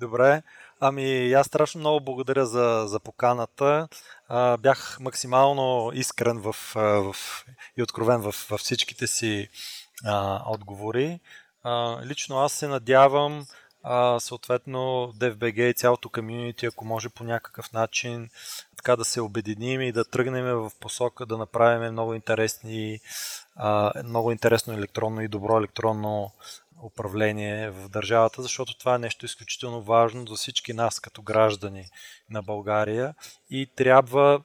[0.00, 0.42] Добре.
[0.80, 3.88] Ами, аз страшно много благодаря за, за поканата.
[4.28, 7.14] А, бях максимално искрен в, в,
[7.76, 9.48] и откровен в, в всичките си
[10.04, 11.20] а, отговори.
[11.62, 13.46] А, лично аз се надявам
[13.82, 18.30] а, съответно DFBG и цялото комьюнити, ако може по някакъв начин
[18.76, 23.00] така да се обединим и да тръгнем в посока да направим много интересни,
[23.56, 26.32] а, много интересно електронно и добро електронно
[26.82, 31.86] управление в държавата, защото това е нещо изключително важно за всички нас като граждани
[32.30, 33.14] на България
[33.50, 34.42] и трябва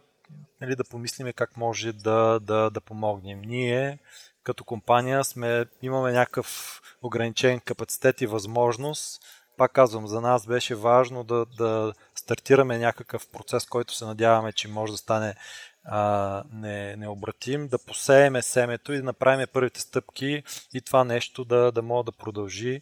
[0.62, 3.42] нали, да помислиме как може да, да, да помогнем.
[3.42, 4.00] Ние
[4.48, 9.22] като компания сме, имаме някакъв ограничен капацитет и възможност.
[9.58, 14.68] Пак казвам, за нас беше важно да, да стартираме някакъв процес, който се надяваме, че
[14.68, 15.36] може да стане
[15.84, 20.44] а, не, необратим, да посееме семето и да направим първите стъпки
[20.74, 22.82] и това нещо да, да може да продължи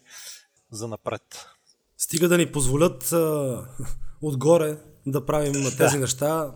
[0.70, 1.46] за напред.
[1.96, 3.64] Стига да ни позволят а,
[4.22, 6.00] отгоре да правим тези да.
[6.00, 6.54] неща,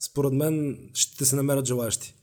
[0.00, 2.17] според мен ще се намерят желаящи.